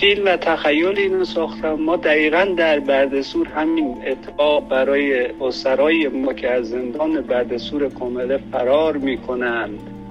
فیلم 0.00 0.24
و 0.24 0.36
تخیل 0.36 0.98
اینو 0.98 1.24
ساختم 1.24 1.74
ما 1.74 1.96
دقیقا 1.96 2.44
در 2.56 2.80
بردسور 2.80 3.48
همین 3.48 3.96
اتفاق 4.06 4.68
برای 4.68 5.26
اسرای 5.40 6.08
ما 6.08 6.32
که 6.32 6.50
از 6.50 6.70
زندان 6.70 7.20
بردسور 7.20 7.88
کامله 7.88 8.40
فرار 8.52 8.96
می‌کنند. 8.96 10.01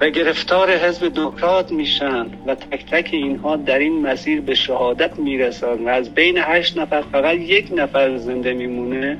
و 0.00 0.10
گرفتار 0.10 0.70
حزب 0.70 1.08
دموکرات 1.08 1.72
میشن 1.72 2.26
و 2.46 2.54
تک 2.54 2.86
تک 2.86 3.08
اینها 3.12 3.56
در 3.56 3.78
این 3.78 4.06
مسیر 4.06 4.40
به 4.40 4.54
شهادت 4.54 5.18
می‌رسن 5.18 5.84
و 5.84 5.88
از 5.88 6.14
بین 6.14 6.38
هشت 6.38 6.78
نفر 6.78 7.02
فقط 7.02 7.36
یک 7.36 7.68
نفر 7.76 8.16
زنده 8.16 8.52
میمونه 8.52 9.18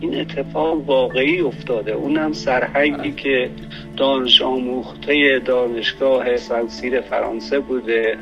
این 0.00 0.20
اتفاق 0.20 0.88
واقعی 0.88 1.40
افتاده. 1.40 1.92
اونم 1.92 2.32
سرهنگی 2.32 3.12
که 3.12 3.50
دانش 3.96 4.42
آموخته 4.42 5.38
دانشگاه 5.44 6.36
سنسیر 6.36 7.00
فرانسه 7.00 7.58
بوده. 7.58 8.18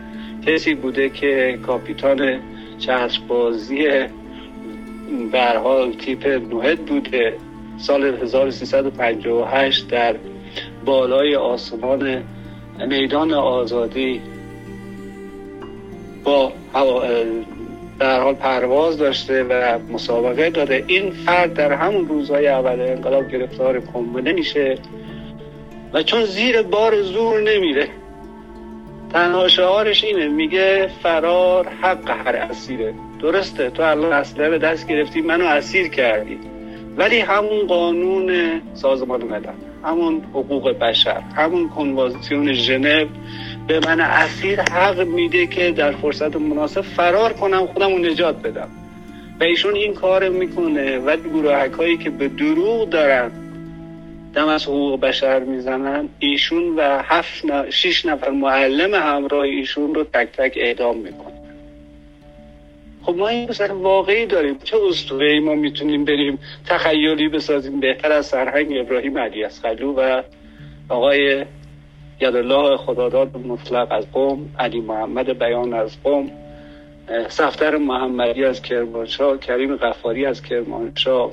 کسی 0.46 0.74
بوده 0.74 1.08
که 1.08 1.58
کاپیتان 1.66 2.40
چشمبازی 2.78 3.88
به 5.32 5.44
حال 5.62 5.92
تیپ 5.92 6.26
نوهد 6.26 6.78
بوده. 6.78 7.36
سال 7.78 8.04
1358 8.04 9.88
در 9.88 10.16
بالای 10.86 11.36
آسمان 11.36 12.22
میدان 12.88 13.32
آزادی 13.32 14.20
با 16.24 16.52
در 17.98 18.20
حال 18.20 18.34
پرواز 18.34 18.98
داشته 18.98 19.44
و 19.44 19.78
مسابقه 19.92 20.50
داده. 20.50 20.84
این 20.86 21.10
فرد 21.10 21.54
در 21.54 21.72
همون 21.72 22.08
روزهای 22.08 22.48
اول 22.48 22.80
انقلاب 22.80 23.28
گرفتار 23.28 23.80
کمونه 23.80 24.32
میشه 24.32 24.78
و 25.92 26.02
چون 26.02 26.24
زیر 26.24 26.62
بار 26.62 27.02
زور 27.02 27.40
نمیره. 27.40 27.88
تنها 29.12 29.48
شعارش 29.48 30.04
اینه 30.04 30.28
میگه 30.28 30.90
فرار 31.02 31.68
حق 31.82 32.10
هر 32.10 32.36
اسیره. 32.36 32.94
درسته 33.22 33.70
تو 33.70 33.82
الان 33.82 34.12
اصله 34.12 34.50
به 34.50 34.58
دست 34.58 34.88
گرفتی 34.88 35.20
منو 35.20 35.44
اسیر 35.44 35.88
کردی. 35.88 36.38
ولی 36.96 37.18
همون 37.18 37.66
قانون 37.66 38.60
سازمان 38.74 39.22
ملل. 39.22 39.65
همون 39.84 40.22
حقوق 40.34 40.70
بشر 40.70 41.20
همون 41.36 41.68
کنوانسیون 41.68 42.52
ژنو 42.52 43.06
به 43.66 43.80
من 43.80 44.00
اسیر 44.00 44.60
حق 44.60 45.00
میده 45.00 45.46
که 45.46 45.70
در 45.70 45.92
فرصت 45.92 46.36
مناسب 46.36 46.80
فرار 46.80 47.32
کنم 47.32 47.66
خودم 47.66 47.92
رو 47.92 47.98
نجات 47.98 48.42
بدم 48.42 48.68
و 49.40 49.44
ایشون 49.44 49.74
این 49.74 49.94
کار 49.94 50.28
می‌کنه 50.28 50.98
و 50.98 51.16
گروهک 51.16 51.72
هایی 51.72 51.96
که 51.96 52.10
به 52.10 52.28
دروغ 52.28 52.90
دارن 52.90 53.30
دم 54.34 54.48
از 54.48 54.64
حقوق 54.64 55.00
بشر 55.00 55.40
می‌زنن 55.40 56.08
ایشون 56.18 56.76
و 56.76 57.02
هفت. 57.02 57.70
شیش 57.70 58.06
نفر 58.06 58.30
معلم 58.30 58.94
همراه 58.94 59.40
ایشون 59.40 59.94
رو 59.94 60.04
تک 60.04 60.28
تک 60.32 60.52
اعدام 60.56 60.96
می‌کنن 60.96 61.35
خب 63.06 63.16
ما 63.16 63.28
این 63.28 63.48
مثلا 63.48 63.78
واقعی 63.78 64.26
داریم. 64.26 64.58
چه 64.64 64.76
اسطوره 64.88 65.40
ما 65.40 65.54
می‌تونیم 65.54 66.04
بریم 66.04 66.38
تخیلی 66.64 67.28
بسازیم؟ 67.28 67.80
بهتر 67.80 68.12
از 68.12 68.26
سرهنگ 68.26 68.78
ابراهیم 68.78 69.18
علی 69.18 69.44
اسقلو 69.44 69.92
و 69.92 70.22
آقای 70.88 71.44
یدالله 72.20 72.76
خداداد 72.76 73.36
مطلق 73.36 73.92
از 73.92 74.12
قوم 74.12 74.50
علی 74.58 74.80
محمد 74.80 75.38
بیان 75.38 75.74
از 75.74 76.02
قوم 76.02 76.30
سفتر 77.28 77.76
محمدی 77.76 78.44
از 78.44 78.62
کرمانشاه 78.62 79.38
کریم 79.38 79.76
غفاری 79.76 80.26
از 80.26 80.42
کرمانشاه 80.42 81.32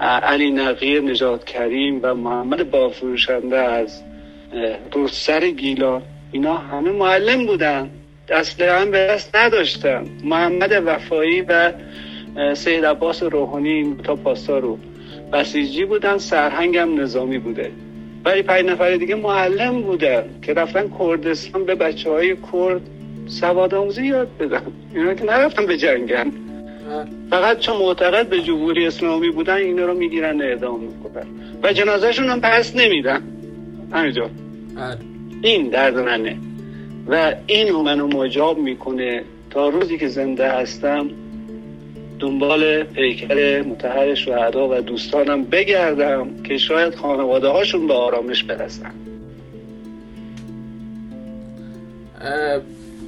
علی 0.00 0.50
نقی 0.50 1.00
نجات 1.00 1.44
کریم 1.44 2.00
و 2.02 2.14
محمد 2.14 2.70
بافروشنده 2.70 3.58
از 3.58 4.02
روسر 4.92 5.50
گیلان. 5.50 6.02
اینا 6.32 6.54
همه 6.54 6.90
معلم 6.90 7.46
بودن. 7.46 7.90
دست 8.28 8.60
هم 8.60 8.90
به 8.90 8.98
دست 8.98 9.36
نداشتن 9.36 10.06
محمد 10.24 10.82
وفایی 10.86 11.40
و 11.40 11.72
سید 12.54 12.84
عباس 12.84 13.22
روحانی 13.22 13.96
تا 14.04 14.16
پاسا 14.16 14.58
رو. 14.58 14.78
بسیجی 15.32 15.84
بودن 15.84 16.18
سرهنگ 16.18 16.76
هم 16.76 17.00
نظامی 17.00 17.38
بوده. 17.38 17.70
ولی 18.24 18.42
پنج 18.42 18.66
نفر 18.66 18.96
دیگه 18.96 19.14
معلم 19.14 19.82
بودن 19.82 20.24
که 20.42 20.54
رفتن 20.54 20.90
کردستان 20.98 21.64
به 21.64 21.74
بچه 21.74 22.10
های 22.10 22.36
کرد 22.52 22.80
سواد 23.26 23.74
آموزی 23.74 24.06
یاد 24.06 24.28
بدن. 24.40 24.62
اینا 24.94 25.14
که 25.14 25.24
نرفتن 25.24 25.66
به 25.66 25.76
جنگن. 25.76 26.32
فقط 27.30 27.58
چون 27.58 27.76
معتقد 27.76 28.28
به 28.28 28.40
جمهوری 28.40 28.86
اسلامی 28.86 29.30
بودن 29.30 29.54
اینا 29.54 29.86
رو 29.86 29.94
می‌گیرن 29.94 30.42
اعدام 30.42 30.80
می‌کنن. 30.80 31.26
و 31.62 31.72
جنازهشون 31.72 32.30
هم 32.30 32.40
پس 32.40 32.76
نمیدن. 32.76 33.22
همینجا. 33.92 34.30
این 35.42 35.68
درد 35.68 35.98
منه. 35.98 36.36
و 37.08 37.34
این 37.46 37.72
منو 37.72 38.06
مجاب 38.06 38.58
می‌کنه 38.58 39.22
تا 39.50 39.68
روزی 39.68 39.98
که 39.98 40.08
زنده 40.08 40.50
هستم 40.50 41.10
دنبال 42.18 42.82
پیکر 42.82 43.62
متحر 43.62 44.14
شهدا 44.14 44.68
و 44.68 44.80
دوستانم 44.80 45.44
بگردم 45.44 46.42
که 46.42 46.58
شاید 46.58 46.94
خانواده 46.94 47.48
هاشون 47.48 47.86
به 47.86 47.94
آرامش 47.94 48.44
برسن. 48.44 48.94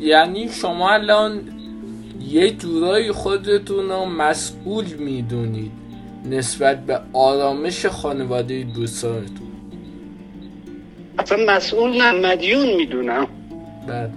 یعنی 0.00 0.48
شما 0.48 0.90
الان 0.90 1.40
یه 2.28 2.50
جورایی 2.50 3.12
خودتون 3.12 3.88
رو 3.88 4.04
مسئول 4.04 4.84
می‌دونید 4.98 5.72
نسبت 6.30 6.86
به 6.86 7.00
آرامش 7.12 7.86
خانواده 7.86 8.62
دوستانتون. 8.74 9.48
اصلا 11.18 11.38
مسئول 11.56 12.02
نه 12.02 12.12
مدیون 12.12 12.76
می‌دونم. 12.76 13.26
بعد. 13.88 14.10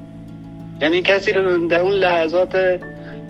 یعنی 0.81 1.01
کسی 1.01 1.31
رو 1.31 1.67
در 1.67 1.79
اون 1.79 1.91
لحظات 1.91 2.79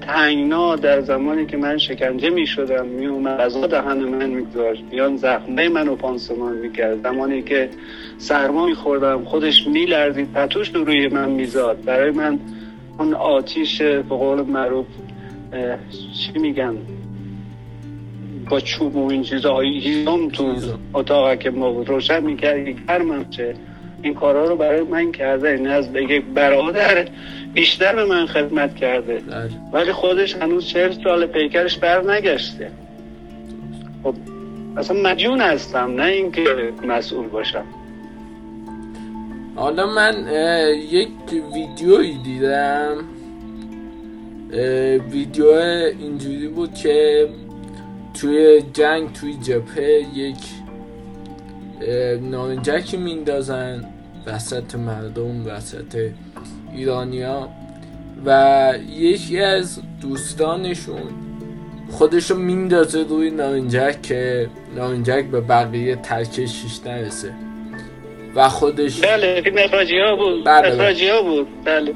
تنگنا 0.01 0.75
در 0.75 1.01
زمانی 1.01 1.45
که 1.45 1.57
من 1.57 1.77
شکنجه 1.77 2.29
می 2.29 2.47
شدم 2.47 2.85
می 2.85 3.05
اومد 3.05 3.39
غذا 3.39 3.67
دهن 3.67 3.97
من 3.97 4.29
میگذاشت 4.29 4.83
بیان 4.89 5.17
زخمه 5.17 5.69
منو 5.69 5.95
پانسمان 5.95 6.57
می‌کرد 6.57 7.03
زمانی 7.03 7.41
که 7.41 7.69
سرما 8.17 8.65
میخوردم 8.65 9.23
خودش 9.23 9.67
میلرزید 9.67 10.33
پتوش 10.33 10.75
رو 10.75 10.83
روی 10.83 11.07
من 11.07 11.29
میزاد 11.29 11.83
برای 11.85 12.11
من 12.11 12.39
اون 12.99 13.13
آتیش 13.13 13.81
به 13.81 14.01
قول 14.01 14.41
معروف 14.41 14.85
چی 16.13 16.39
میگن؟ 16.39 16.77
با 18.49 18.59
چوب 18.59 18.95
و 18.95 19.09
این 19.11 19.23
چیزهایی 19.23 19.79
هیزم 19.79 20.29
تو 20.29 20.55
اتاق 20.93 21.39
که 21.39 21.49
ما 21.49 21.69
روشن 21.69 22.23
می‌کرد 22.23 22.67
گرمم 22.87 23.25
چه؟ 23.29 23.55
این 24.01 24.13
کارا 24.13 24.45
رو 24.45 24.55
برای 24.55 24.81
من 24.81 25.11
کرده 25.11 25.49
این 25.49 25.67
از 25.67 25.95
یک 25.95 26.25
برادر 26.25 27.07
بیشتر 27.53 27.95
به 27.95 28.05
من 28.05 28.25
خدمت 28.25 28.75
کرده. 28.75 29.21
ولی 29.73 29.91
خودش 29.91 30.35
هنوز 30.35 30.65
چهل 30.65 31.03
سال 31.03 31.25
پیکرش 31.25 31.77
بر 31.77 32.11
نگشته. 32.11 32.71
خب 34.03 34.15
اصلا 34.77 35.01
مدیون 35.01 35.41
هستم 35.41 35.93
نه 35.95 36.03
اینکه 36.03 36.73
مسئول 36.83 37.27
باشم. 37.27 37.63
حالا 39.55 39.85
من 39.85 40.27
یک 40.91 41.09
ویدیویی 41.53 42.17
دیدم. 42.23 42.97
ویدیو 45.11 45.45
اینجوری 45.99 46.47
بود 46.47 46.73
که 46.73 47.27
توی 48.21 48.63
جنگ 48.73 49.13
توی 49.13 49.33
جبهه 49.33 50.05
یک 50.15 50.37
نارنجکی 52.21 52.97
میندازن. 52.97 53.85
وسط 54.27 54.75
مردم 54.75 55.47
وسط 55.47 56.09
ایرانیا 56.73 57.49
و 58.25 58.73
یکی 58.89 59.39
از 59.39 59.79
دوستانشون 60.01 61.01
خودشو 61.91 62.35
میندازه 62.35 63.03
روی 63.03 63.29
نارنجک 63.29 64.01
که 64.01 64.49
نارنجک 64.75 65.25
به 65.25 65.41
بقیه 65.41 65.95
ترکشش 65.95 66.79
نرسه. 66.85 67.33
و 68.35 68.49
خودش 68.49 69.01
بله 69.01 69.41
فیلم 69.41 69.57
اخراجی 69.57 69.99
ها 69.99 70.15
بود. 70.15 70.45
بله 70.45 70.67
اخراجی 70.73 71.09
ها 71.09 71.21
بود. 71.21 71.47
بله. 71.65 71.93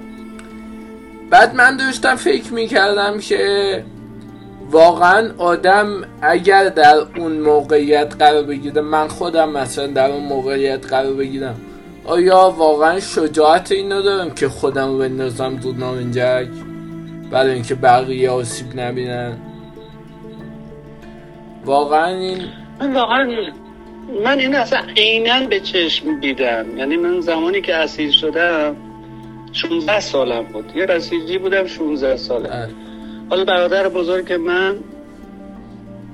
بعد 1.30 1.56
من 1.56 1.78
داشتم 1.78 2.16
فکر 2.16 2.54
می‌کردم 2.54 3.20
که 3.20 3.84
واقعا 4.72 5.32
آدم 5.38 5.88
اگر 6.22 6.70
در 6.70 6.96
اون 7.18 7.32
موقعیت 7.32 8.16
قرار 8.20 8.44
بگیره 8.44 8.82
من 8.82 9.08
خودم 9.08 9.50
مثلا 9.50 9.88
در 9.88 10.12
اون 10.12 10.24
موقعیت 10.24 10.86
قرار 10.88 11.14
بگیرم. 11.14 11.56
آیا 12.06 12.54
واقعا 12.58 13.00
شجاعت 13.00 13.72
اینو 13.72 14.02
دارم 14.02 14.32
که 14.32 14.50
خودم 14.50 14.88
رو 14.88 14.98
بندازم 14.98 15.56
دو 15.56 15.72
نامنجک 15.72 16.48
برای 17.32 17.54
اینکه 17.54 17.76
بقیه 17.76 18.30
آسیب 18.30 18.80
نبینن؟ 18.80 19.38
واقعا 21.66 22.08
این 22.08 22.42
من 22.80 22.94
واقعا 22.94 23.28
من 24.24 24.40
این 24.40 24.56
اصلا 24.56 24.80
عینا 24.98 25.48
به 25.48 25.60
چشم 25.60 26.20
دیدم. 26.20 26.78
یعنی 26.78 26.98
من 26.98 27.22
زمانی 27.22 27.62
که 27.62 27.76
اسیر 27.76 28.12
شدم 28.12 28.76
16 29.54 30.00
سالم 30.00 30.44
بود. 30.44 30.72
یه 30.76 30.86
بسیجی 30.86 31.38
بودم 31.38 31.68
16 31.68 32.18
ساله. 32.18 32.70
حالا 33.30 33.46
برادر 33.46 33.90
بزرگ 33.90 34.34
من 34.34 34.76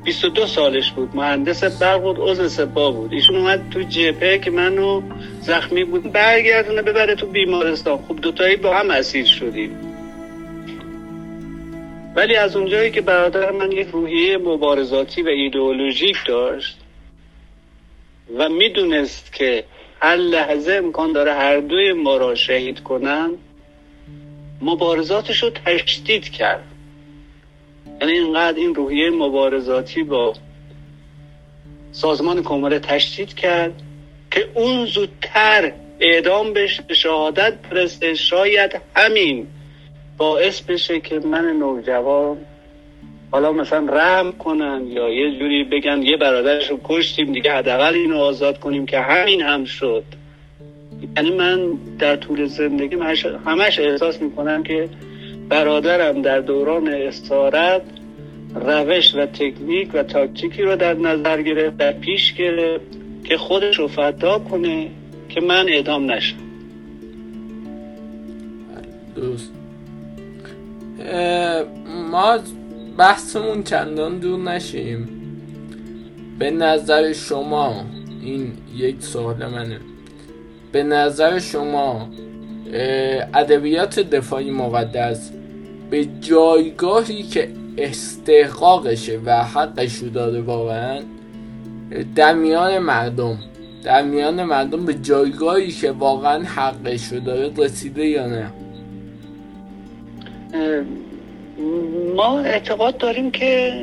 22 0.04 0.48
سالش 0.48 0.92
بود. 0.92 1.16
مهندس 1.16 1.82
برق 1.82 2.02
بود 2.02 2.18
عضو 2.20 2.50
سپاه 2.50 2.94
بود. 2.94 3.14
ایشون 3.14 3.36
اومد 3.36 3.70
تو 3.72 3.82
جپه 3.82 4.40
که 4.40 4.52
منو 4.52 5.02
زخمی 5.42 5.84
بود. 5.84 6.12
برگردونه 6.12 6.82
ببره 6.82 7.16
تو 7.16 7.28
بیمارستان. 7.28 7.98
خب 7.98 8.16
دوتایی 8.22 8.56
با 8.56 8.78
هم 8.78 8.90
اسیر 8.92 9.26
شدیم. 9.26 9.78
ولی 12.16 12.36
از 12.36 12.56
اونجایی 12.56 12.92
که 12.92 13.02
برادر 13.02 13.52
من 13.52 13.72
یک 13.72 13.88
روحیه 13.88 14.38
مبارزاتی 14.38 15.22
و 15.22 15.28
ایدئولوژیک 15.28 16.18
داشت 16.28 16.78
و 18.38 18.50
می‌دونست 18.50 19.34
که 19.34 19.64
هر 20.02 20.16
لحظه 20.16 20.74
امکان 20.74 21.12
داره 21.12 21.34
هر 21.34 21.60
دوی 21.60 21.94
ما 21.94 22.18
را 22.18 22.36
شهید 22.36 22.80
کنن 22.80 23.32
مبارزاتش 24.62 25.44
رو 25.44 25.50
تشدید 25.50 26.30
کرد. 26.30 26.71
یعنی 28.02 28.14
اینقدر 28.14 28.58
این 28.58 28.76
روحیه 28.76 29.10
مبارزاتی 29.10 30.04
با 30.04 30.34
سازمان 31.92 32.44
کمره 32.44 32.80
تشدید 32.80 33.34
کرد 33.34 33.82
که 34.32 34.48
اون 34.54 34.86
زودتر 34.86 35.72
اعدام 36.00 36.54
بشه 36.54 36.94
شهادت 36.94 37.54
برسه. 37.72 38.14
شاید 38.14 38.82
همین 38.96 39.48
باعث 40.18 40.62
بشه 40.62 41.00
که 41.00 41.20
من 41.20 41.46
نوجوان 41.46 42.38
حالا 43.32 43.52
مثلا 43.52 43.94
رحم 43.94 44.32
کنن 44.32 44.88
یا 44.88 45.10
یه 45.10 45.40
جوری 45.40 45.64
بگن 45.64 46.02
یه 46.02 46.18
برادرش 46.18 46.70
رو 46.70 46.80
کشتیم 46.84 47.32
دیگه 47.32 47.54
حداقل 47.54 47.94
اینو 47.94 48.18
آزاد 48.18 48.60
کنیم 48.60 48.86
که 48.86 49.00
همین 49.00 49.42
هم 49.42 49.66
شد. 49.66 50.04
یعنی 51.18 51.32
من 51.32 51.74
در 52.00 52.16
طول 52.16 52.46
زندگی 52.46 52.96
همش 53.46 53.80
احساس 53.80 54.22
می‌کنم 54.22 54.64
که 54.64 54.90
برادرم 55.52 56.22
در 56.22 56.40
دوران 56.40 56.88
استارت 56.88 57.82
روش 58.56 59.16
و 59.16 59.26
تکنیک 59.26 59.90
و 59.94 60.04
تاکتیکی 60.04 60.62
رو 60.62 60.76
در 60.76 60.94
نظر 60.94 61.42
گرفت 61.42 61.78
در 61.78 61.92
پیش 61.92 62.34
گرفت 62.34 62.86
که 63.24 63.38
خودش 63.38 63.80
رو 63.80 63.88
فدا 63.88 64.40
کنه 64.40 64.88
که 65.30 65.42
من 65.42 65.70
اعدام 65.70 66.12
نشم. 66.12 66.36
درست 69.16 69.52
ما 72.12 72.40
بحثمون 72.98 73.64
چندان 73.64 74.20
دور 74.20 74.40
نشیم. 74.40 75.10
به 76.40 76.52
نظر 76.52 77.14
شما 77.14 77.86
این 78.22 78.54
یک 78.76 78.96
سوال 79.00 79.46
منه. 79.46 79.80
به 80.72 80.84
نظر 80.84 81.40
شما 81.40 82.10
ادبیات 83.34 84.00
دفاعی 84.00 84.52
مقدس 84.52 85.32
به 85.92 86.08
جایگاهی 86.22 87.24
که 87.24 87.50
استحقاقشه 87.78 89.20
و 89.26 89.44
حقشو 89.44 90.06
داره 90.06 90.42
واقعا 90.42 91.02
در 92.16 92.34
میان 92.34 92.80
مردم 92.80 93.38
در 93.84 94.02
میان 94.02 94.44
مردم 94.44 94.86
به 94.86 94.94
جایگاهی 94.94 95.72
که 95.72 95.92
واقعا 95.92 96.44
حقشو 96.44 97.20
داره 97.20 97.52
رسیده 97.58 98.06
یا 98.06 98.28
نه؟ 98.28 98.52
ما 102.16 102.40
اعتقاد 102.40 102.98
داریم 102.98 103.32
که 103.32 103.74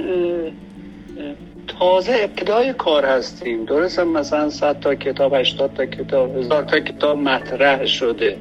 تازه 1.78 2.12
ابتدای 2.20 2.72
کار 2.72 3.04
هستیم. 3.04 3.64
درست 3.64 4.00
مثلا 4.00 4.50
100 4.50 4.80
تا 4.80 4.94
کتاب 4.94 5.34
80 5.34 5.74
تا 5.74 5.86
کتاب 5.86 6.36
هزار 6.36 6.62
تا 6.62 6.80
کتاب 6.80 7.18
مطرح 7.18 7.86
شده. 7.86 8.36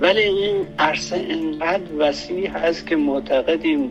ولی 0.00 0.22
این 0.22 0.66
عرصه 0.78 1.26
انقدر 1.30 1.82
وسیع 1.98 2.50
هست 2.50 2.86
که 2.86 2.96
معتقدیم 2.96 3.90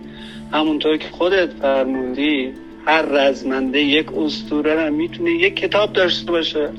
همونطور 0.52 0.98
که 0.98 1.08
خودت 1.10 1.50
فرمودی 1.62 2.54
هر 2.86 3.02
رزمنده 3.02 3.80
یک 3.80 4.18
استوره 4.18 4.90
می‌تونه 4.90 5.32
یک 5.32 5.56
کتاب 5.56 5.94
داشته 5.94 6.32
باشه. 6.32 6.70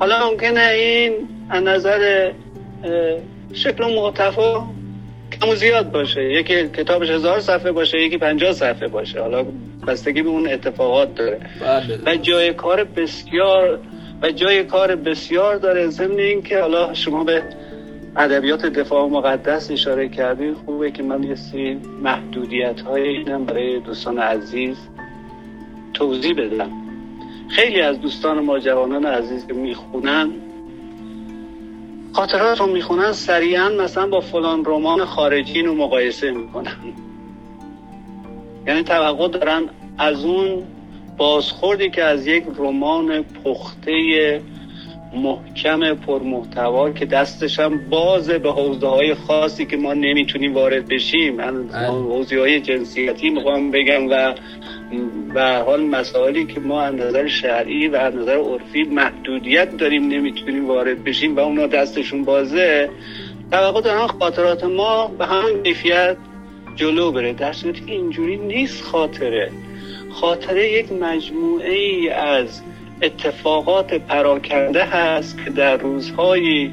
حالا 0.00 0.30
ممکنه 0.30 0.60
این 0.60 1.12
از 1.50 1.62
نظر 1.62 2.32
شکل 3.52 3.84
و 3.84 3.88
محتوا 3.88 4.66
کم 5.40 5.48
و 5.48 5.54
زیاد 5.54 5.90
باشه. 5.90 6.24
یکی 6.24 6.68
کتابش 6.68 7.10
هزار 7.10 7.40
صفحه 7.40 7.72
باشه 7.72 7.98
یکی 7.98 8.18
پنجاه 8.18 8.52
صفحه 8.52 8.88
باشه. 8.88 9.20
حالا 9.20 9.44
بستگی 9.86 10.22
به 10.22 10.28
اون 10.28 10.48
اتفاقات 10.48 11.14
داره. 11.14 11.40
بله. 11.60 11.98
و 12.06 12.16
جای 12.16 12.52
کار 12.52 12.84
بسیار 12.84 13.78
و 14.22 14.30
جای 14.30 14.64
کار 14.64 14.96
بسیار 14.96 15.56
داره. 15.56 15.86
ضمن 15.86 16.18
اینکه 16.18 16.60
حالا 16.60 16.94
شما 16.94 17.24
به 17.24 17.42
ادبیات 18.18 18.66
دفاع 18.66 19.08
مقدس 19.08 19.70
اشاره 19.70 20.08
کردید 20.08 20.54
خوبه 20.54 20.90
که 20.90 21.02
من 21.02 21.22
یه 21.22 21.34
سری 21.34 21.74
محدودیت 22.02 22.80
های 22.80 23.08
اینم 23.08 23.44
برای 23.44 23.80
دوستان 23.80 24.18
عزیز 24.18 24.76
توضیح 25.94 26.34
بدم. 26.34 26.70
خیلی 27.48 27.80
از 27.80 28.00
دوستان 28.00 28.40
ما 28.40 28.58
جوانان 28.58 29.06
عزیز 29.06 29.46
که 29.46 29.52
می‌خونن 29.52 30.30
خاطرات 32.12 32.60
رو 32.60 32.66
می‌خونن 32.66 33.12
سریعا 33.12 33.68
مثلا 33.68 34.06
با 34.06 34.20
فلان 34.20 34.64
رمان 34.64 35.04
خارجی 35.04 35.62
رو 35.62 35.74
مقایسه 35.74 36.30
می‌کنن. 36.30 36.76
یعنی 38.66 38.82
توقع 38.82 39.28
دارن 39.28 39.62
از 39.98 40.24
اون 40.24 40.62
بازخوردی 41.16 41.90
که 41.90 42.04
از 42.04 42.26
یک 42.26 42.44
رمان 42.58 43.22
پخته 43.22 44.40
محکم 45.16 45.94
پرمحتوا 45.94 46.90
که 46.90 47.06
دستش 47.06 47.60
هم 47.60 47.90
بازه 47.90 48.38
به 48.38 48.52
حوزه 48.52 48.86
های 48.86 49.14
خاصی 49.14 49.66
که 49.66 49.76
ما 49.76 49.94
نمی‌تونیم 49.94 50.54
وارد 50.54 50.88
بشیم. 50.88 51.34
من 51.36 51.66
بله. 51.66 51.86
حوزه 51.86 52.40
های 52.40 52.60
جنسیتی 52.60 53.30
می‌خوام 53.30 53.70
بگم 53.70 54.10
و 54.10 54.34
به 55.34 55.42
حال 55.42 55.82
مسائلی 55.82 56.46
که 56.46 56.60
ما 56.60 56.82
از 56.82 56.94
نظر 56.94 57.28
شرعی 57.28 57.88
و 57.88 57.96
از 57.96 58.14
نظر 58.14 58.36
عرفی 58.36 58.82
محدودیت 58.82 59.76
داریم 59.76 60.08
نمی‌تونیم 60.08 60.68
وارد 60.68 61.04
بشیم 61.04 61.36
و 61.36 61.40
اونا 61.40 61.66
دستشون 61.66 62.24
بازه 62.24 62.90
توقع 63.50 63.80
دارن 63.80 64.06
خاطرات 64.06 64.64
ما 64.64 65.06
به 65.06 65.26
همون 65.26 65.62
کیفیت 65.62 66.16
جلو 66.76 67.12
بره. 67.12 67.32
در 67.32 67.52
صورتی 67.52 67.80
که 67.80 67.92
اینجوری 67.92 68.36
نیست 68.36 68.84
خاطره. 68.84 69.50
خاطره 70.10 70.72
یک 70.72 70.92
مجموعه 70.92 71.72
ای 71.72 72.08
از 72.10 72.62
اتفاقات 73.02 73.94
پراکنده 73.94 74.84
هست 74.84 75.44
که 75.44 75.50
در 75.50 75.76
روزهایی 75.76 76.72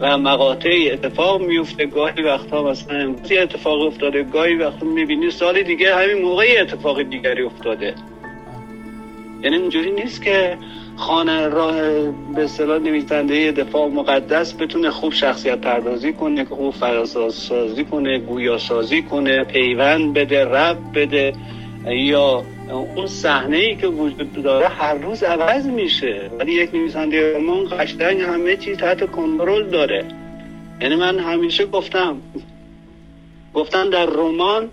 و 0.00 0.18
مقاطعی 0.18 0.90
اتفاق 0.90 1.42
میفته. 1.42 1.86
گاهی 1.86 2.22
وقتا 2.22 2.62
مثلا 2.62 2.98
امروزی 2.98 3.38
اتفاق 3.38 3.80
افتاده 3.82 4.22
گاهی 4.22 4.54
وقتا 4.54 4.86
می‌بینی 4.86 5.30
سال 5.30 5.62
دیگه 5.62 5.96
همین 5.96 6.22
موقعی 6.22 6.56
اتفاق 6.56 7.02
دیگری 7.02 7.42
افتاده. 7.42 7.94
یعنی 9.42 9.56
اینجوری 9.56 9.90
نیست 9.90 10.22
که 10.22 10.58
خانه 10.96 11.48
راه 11.48 11.76
به 12.34 12.44
اصطلاح 12.44 12.78
نویسنده 12.78 13.52
دفاع 13.52 13.88
مقدس 13.88 14.54
بتونه 14.54 14.90
خوب 14.90 15.12
شخصیت 15.12 15.58
پردازی 15.58 16.12
کنه 16.12 16.44
خوب 16.44 16.74
فراساز 16.74 17.34
سازی 17.34 17.84
کنه 17.84 18.18
گویا 18.18 18.58
سازی 18.58 19.02
کنه 19.02 19.44
پیوند 19.44 20.14
بده 20.14 20.44
رب 20.44 20.78
بده. 20.94 21.32
یا 21.86 22.44
اون 22.70 23.06
صحنه 23.06 23.56
ای 23.56 23.76
که 23.76 23.86
وجود 23.86 24.42
داره 24.42 24.68
هر 24.68 24.94
روز 24.94 25.22
عوض 25.22 25.66
میشه. 25.66 26.30
ولی 26.38 26.52
یک 26.52 26.74
نویسنده 26.74 27.36
رمان 27.36 27.68
قشنگ 27.78 28.20
همه 28.20 28.56
چیز 28.56 28.76
تحت 28.76 29.10
کنترل 29.10 29.70
داره. 29.70 30.04
یعنی 30.80 30.94
من 30.96 31.18
همیشه 31.18 31.66
گفتم 31.66 32.22
گفتن 33.54 33.90
در 33.90 34.06
رمان 34.06 34.70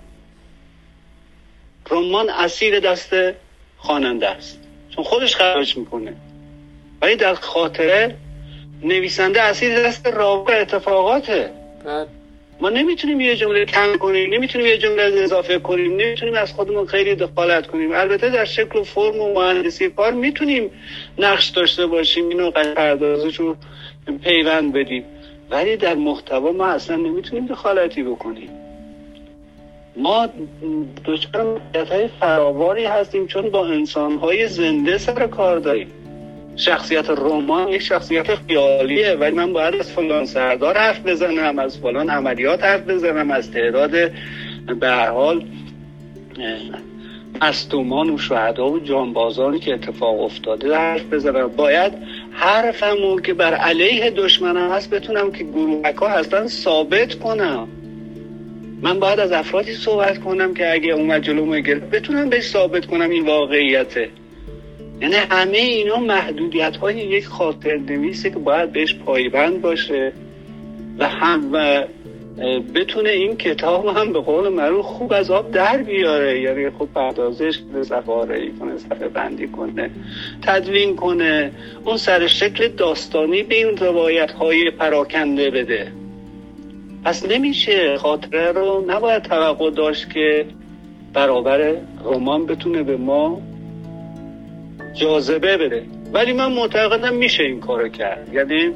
رمان 1.91 2.29
اسیر 2.29 2.79
دست 2.79 3.13
خواننده 3.77 4.29
است. 4.29 4.59
چون 4.89 5.03
خودش 5.03 5.35
خرج 5.35 5.77
می‌کنه. 5.77 6.13
ولی 7.01 7.15
در 7.15 7.33
خاطره 7.33 8.15
نویسنده 8.83 9.41
اسیر 9.41 9.83
دست 9.87 10.07
راوی 10.07 10.53
اتفاقاته. 10.53 11.51
بله. 11.85 12.07
ما 12.59 12.69
نمی‌تونیم 12.69 13.21
یه 13.21 13.35
جمله 13.35 13.65
کم 13.65 13.97
کنیم 13.97 14.33
نمی‌تونیم 14.33 14.67
یه 14.67 14.77
جمله 14.77 15.03
اضافه 15.03 15.59
کنیم 15.59 15.91
نمی‌تونیم 15.91 16.33
از 16.35 16.53
خودمون 16.53 16.85
خیلی 16.85 17.15
دخالت 17.15 17.67
کنیم. 17.67 17.91
البته 17.91 18.29
در 18.29 18.45
شکل 18.45 18.79
و 18.79 18.83
فرم 18.83 19.19
و 19.19 19.33
مهندسی 19.33 19.89
کار 19.89 20.13
می‌تونیم 20.13 20.71
نقش 21.17 21.49
داشته 21.49 21.85
باشیم 21.85 22.29
اینو 22.29 22.51
پردازش 22.51 23.35
رو 23.35 23.55
پیوند 24.23 24.73
بدیم. 24.73 25.03
ولی 25.49 25.77
در 25.77 25.93
محتوا 25.93 26.51
ما 26.51 26.65
اصلا 26.67 26.95
نمی‌تونیم 26.95 27.45
دخالتی 27.45 28.03
بکنیم. 28.03 28.49
ما 29.97 30.29
دچار 31.05 31.61
های 31.89 32.07
فراوانی 32.19 32.85
هستیم 32.85 33.27
چون 33.27 33.49
با 33.49 33.67
انسانهای 33.67 34.47
زنده 34.47 34.97
سر 34.97 35.27
کار 35.27 35.59
داریم. 35.59 35.87
شخصیت 36.55 37.09
رمان 37.09 37.67
یک 37.67 37.81
شخصیت 37.81 38.35
خیالیه. 38.35 39.13
ولی 39.13 39.35
من 39.35 39.53
باید 39.53 39.75
از 39.75 39.91
فلان 39.91 40.25
سردار 40.25 40.77
حرف 40.77 40.99
بزنم 40.99 41.59
از 41.59 41.77
فلان 41.77 42.09
عملیات 42.09 42.63
حرف 42.63 42.81
بزنم 42.81 43.31
از 43.31 43.51
تعداد 43.51 43.91
به 44.79 44.91
حال 44.91 45.45
مستومان 47.41 48.09
و 48.09 48.17
شهدا 48.17 48.69
و 48.69 48.79
جانبازانی 48.79 49.59
که 49.59 49.73
اتفاق 49.73 50.21
افتاده 50.21 50.75
حرف 50.75 51.13
بزنم. 51.13 51.47
باید 51.47 51.93
حرفمو 52.31 53.19
که 53.19 53.33
بر 53.33 53.53
علیه 53.53 54.09
دشمنم 54.09 54.71
هست 54.71 54.89
بتونم 54.89 55.31
که 55.31 55.43
گروهک 55.43 55.95
ها 55.95 56.07
هستن 56.07 56.47
ثابت 56.47 57.15
کنم. 57.15 57.67
من 58.81 58.99
باید 58.99 59.19
از 59.19 59.31
افرادی 59.31 59.73
صحبت 59.73 60.19
کنم 60.19 60.53
که 60.53 60.73
اگه 60.73 60.91
اومد 60.91 61.21
جلو 61.21 61.61
بتونم 61.91 62.29
بهش 62.29 62.43
ثابت 62.43 62.85
کنم 62.85 63.09
این 63.09 63.25
واقعیته. 63.25 64.09
یعنی 65.01 65.15
همه 65.15 65.57
اینا 65.57 65.97
محدودیت 65.97 66.77
های 66.77 66.95
یک 66.95 67.25
خاطر 67.25 67.77
نویسه 67.77 68.29
که 68.29 68.39
باید 68.39 68.71
بهش 68.71 68.95
پایبند 68.95 69.61
باشه 69.61 70.13
و 70.99 71.07
هم 71.07 71.49
و 71.53 71.83
بتونه 72.75 73.09
این 73.09 73.37
کتاب 73.37 73.85
هم 73.87 74.13
به 74.13 74.19
قول 74.19 74.49
معروف 74.49 74.85
خوب 74.85 75.13
از 75.13 75.31
آب 75.31 75.51
در 75.51 75.77
بیاره. 75.77 76.41
یعنی 76.41 76.69
خوب 76.69 76.93
پردازش 76.93 77.59
کنه 77.73 77.83
صفحه 77.83 78.51
کنه 78.59 78.77
صفحه 78.77 79.07
بندی 79.07 79.47
کنه 79.47 79.89
تدوین 80.41 80.95
کنه 80.95 81.51
اون 81.85 81.97
سر 81.97 82.27
شکل 82.27 82.67
داستانی 82.67 83.43
به 83.43 83.55
این 83.55 83.77
روایت 83.77 84.31
های 84.31 84.71
پراکنده 84.71 85.49
بده. 85.49 85.91
پس 87.03 87.25
نمیشه 87.25 87.97
خاطره 87.97 88.51
رو 88.51 88.85
نباید 88.87 89.23
توقع 89.23 89.71
داشت 89.71 90.13
که 90.13 90.45
برابر 91.13 91.75
رمان 92.05 92.45
بتونه 92.45 92.83
به 92.83 92.97
ما 92.97 93.41
جاذبه 94.95 95.57
بده. 95.57 95.83
ولی 96.13 96.33
من 96.33 96.51
معتقدم 96.53 97.13
میشه 97.13 97.43
این 97.43 97.59
کارو 97.59 97.89
کرد. 97.89 98.33
یعنی 98.33 98.71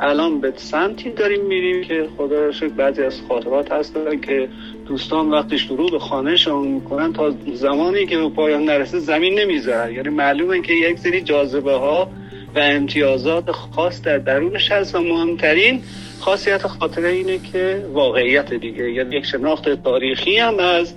الان 0.00 0.40
به 0.40 0.52
سمتی 0.56 1.10
داریم 1.10 1.44
میریم 1.44 1.84
که 1.84 2.08
خدا 2.16 2.44
رو 2.44 2.52
شکر 2.52 2.68
بعضی 2.68 3.02
از 3.02 3.20
خاطرات 3.28 3.72
هستن 3.72 4.20
که 4.20 4.48
دوستان 4.86 5.30
وقتی 5.30 5.58
شروع 5.58 5.90
به 5.90 5.98
خانهشون 5.98 6.68
می‌کنن 6.68 7.12
تا 7.12 7.34
زمانی 7.54 8.06
که 8.06 8.18
به 8.18 8.28
پایان 8.28 8.64
نرسه 8.64 8.98
زمین 8.98 9.38
نمی‌ذارن 9.38 9.92
یعنی 9.92 10.08
معلومه 10.08 10.62
که 10.62 10.72
یک 10.72 10.98
سری 10.98 11.20
جاذبه 11.20 11.72
ها 11.72 12.10
و 12.54 12.58
امتیازات 12.58 13.50
خاص 13.50 14.02
در 14.02 14.18
درونش 14.18 14.72
هست 14.72 14.94
و 14.94 15.00
مهمترین 15.00 15.82
خاصیت 16.20 16.66
خاطره 16.66 17.08
اینه 17.08 17.38
که 17.52 17.84
واقعیت 17.92 18.54
دیگه. 18.54 18.90
یعنی 18.90 19.16
یک 19.16 19.24
شناخت 19.24 19.82
تاریخی 19.82 20.38
هم 20.38 20.58
از 20.58 20.94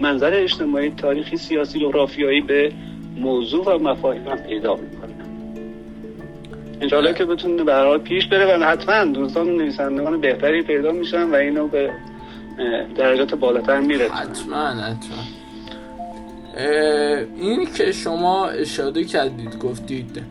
منظر 0.00 0.34
اجتماعی 0.34 0.90
تاریخی 0.90 1.36
سیاسی 1.36 1.80
جغرافیایی 1.80 2.40
به 2.40 2.72
موضوع 3.16 3.74
و 3.74 3.78
مفاهیم 3.78 4.28
هم 4.28 4.36
پیدا 4.36 4.74
می‌کنه. 4.74 5.14
انشالله 6.80 7.14
که 7.14 7.24
بتونه 7.24 7.64
به 7.64 7.98
پیش 7.98 8.26
بره 8.26 8.58
و 8.58 8.64
حتما 8.64 9.04
دوستان 9.04 9.48
نویسندگان 9.48 10.20
بهتری 10.20 10.62
پیدا 10.62 10.92
میشن 10.92 11.30
و 11.30 11.34
اینو 11.34 11.68
به 11.68 11.90
درجات 12.96 13.34
بالاتر 13.34 13.80
میره 13.80 14.08
حتما 14.08 14.56
حتما. 14.56 15.22
این 17.40 17.66
که 17.76 17.92
شما 17.92 18.46
اشاره 18.46 19.04
کردید 19.04 19.58
گفتید 19.58 20.22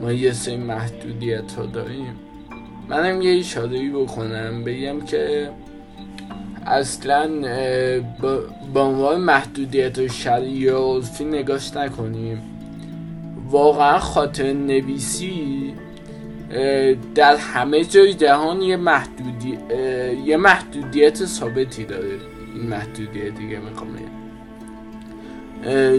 ما 0.00 0.12
یه 0.12 0.32
سری 0.32 0.56
محدودیت 0.56 1.52
ها 1.52 1.66
داریم. 1.66 2.16
منم 2.88 3.22
یه 3.22 3.38
اشاره 3.38 3.90
بکنم. 3.90 4.64
بگم 4.64 5.00
که 5.00 5.50
اصلا 6.66 7.30
با 8.74 8.82
عنوان 8.82 9.20
محدودیت 9.20 9.98
و 9.98 10.08
شرعی 10.08 10.68
و 10.68 11.00
نگاش 11.20 11.76
نکنیم. 11.76 12.42
واقعا 13.50 13.98
خاطر 13.98 14.52
نویسی 14.52 15.74
در 17.14 17.36
همه 17.36 17.84
جای 17.84 18.14
جهان 18.14 18.62
یه, 18.62 18.76
محدودی... 18.76 19.58
یه 20.26 20.36
محدودیت 20.36 21.24
ثابتی 21.24 21.84
داره. 21.84 22.18
این 22.54 22.66
محدودیت 22.66 23.34
دیگه 23.38 23.58
می‌خوام 23.58 23.88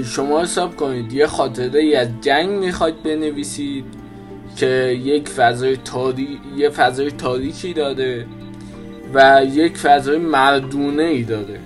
شما 0.03 0.41
حساب 0.41 0.75
کنید 0.75 1.13
یه 1.13 1.27
خاطره 1.27 1.97
از 1.97 2.07
جنگ 2.21 2.49
می‌خواید 2.49 3.03
بنویسید 3.03 3.85
که 4.55 4.67
یک 5.03 5.29
فضای 5.29 5.77
تاری... 5.77 6.39
یه 6.57 6.69
فضای 6.69 7.11
تاریکی 7.11 7.73
داره. 7.73 8.25
و 9.13 9.45
یک 9.45 9.77
فضای 9.77 10.17
مردونه 10.17 11.03
ای 11.03 11.23
داره. 11.23 11.59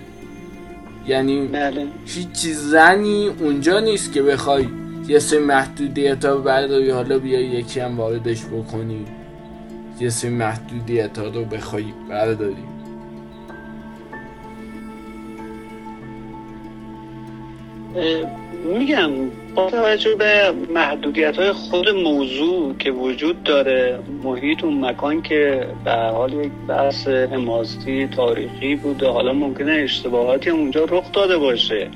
یعنی 1.07 1.47
بله. 1.47 1.87
هیچ 2.05 2.47
زنی 2.47 3.27
اونجا 3.27 3.79
نیست 3.79 4.13
که 4.13 4.21
بخوای 4.21 4.67
یه 5.07 5.19
سری 5.19 5.39
محدودیت 5.39 6.25
ها 6.25 6.37
برداری 6.37 6.89
حالا 6.89 7.19
بیا 7.19 7.41
یکی 7.41 7.79
هم 7.79 7.97
واردش 7.97 8.45
بکنی. 8.45 9.05
یه 9.99 10.09
سری 10.09 10.31
محدودیت 10.31 11.17
ها 11.17 11.25
رو 11.25 11.45
بخوای 11.45 11.85
برداری. 12.09 12.63
میگم 18.79 19.11
با 19.55 19.69
توجه 19.69 20.15
به 20.15 20.51
محدودیت 20.69 21.37
های 21.37 21.51
خود 21.51 21.89
موضوع 21.89 22.75
که 22.77 22.91
وجود 22.91 23.43
داره 23.43 23.99
محیط 24.23 24.63
اون 24.63 24.85
مکان 24.85 25.21
که 25.21 25.67
به 25.85 25.91
حال 25.91 26.33
یک 26.33 26.51
بحث 26.67 27.07
حماستی 27.07 28.07
تاریخی 28.07 28.75
بوده. 28.75 29.07
حالا 29.07 29.33
ممکنه 29.33 29.71
اشتباهاتی 29.71 30.49
اونجا 30.49 30.85
رخ 30.85 31.11
داده 31.11 31.37
باشه. 31.37 31.89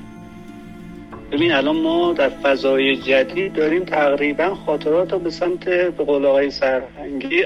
ببین 1.32 1.52
الان 1.52 1.76
ما 1.76 2.12
در 2.12 2.28
فضای 2.28 2.96
جدید 2.96 3.52
داریم 3.52 3.84
تقریبا 3.84 4.54
خاطرات 4.66 5.12
رو 5.12 5.18
به 5.18 5.30
سمت 5.30 5.64
به 5.68 6.04
قول 6.04 6.26
آقای 6.26 6.50
سرهنگی 6.50 7.44